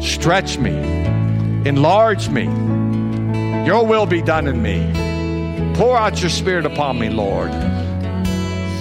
stretch 0.01 0.57
me, 0.57 0.75
enlarge 1.65 2.29
me. 2.29 2.45
Your 3.65 3.85
will 3.85 4.05
be 4.05 4.21
done 4.21 4.47
in 4.47 4.61
me. 4.61 5.73
Pour 5.75 5.97
out 5.97 6.21
your 6.21 6.29
spirit 6.29 6.65
upon 6.65 6.99
me, 6.99 7.09
Lord. 7.09 7.51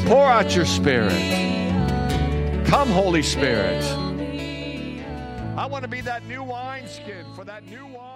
Pour 0.06 0.26
out 0.26 0.54
your 0.54 0.66
spirit. 0.66 1.12
Come, 2.66 2.90
Holy 2.90 3.22
Spirit. 3.22 3.82
I 5.56 5.66
want 5.66 5.82
to 5.82 5.88
be 5.88 6.00
that 6.00 6.26
new 6.26 6.42
wineskin 6.42 7.24
for 7.36 7.44
that 7.44 7.64
new 7.64 7.86
wine. 7.86 8.11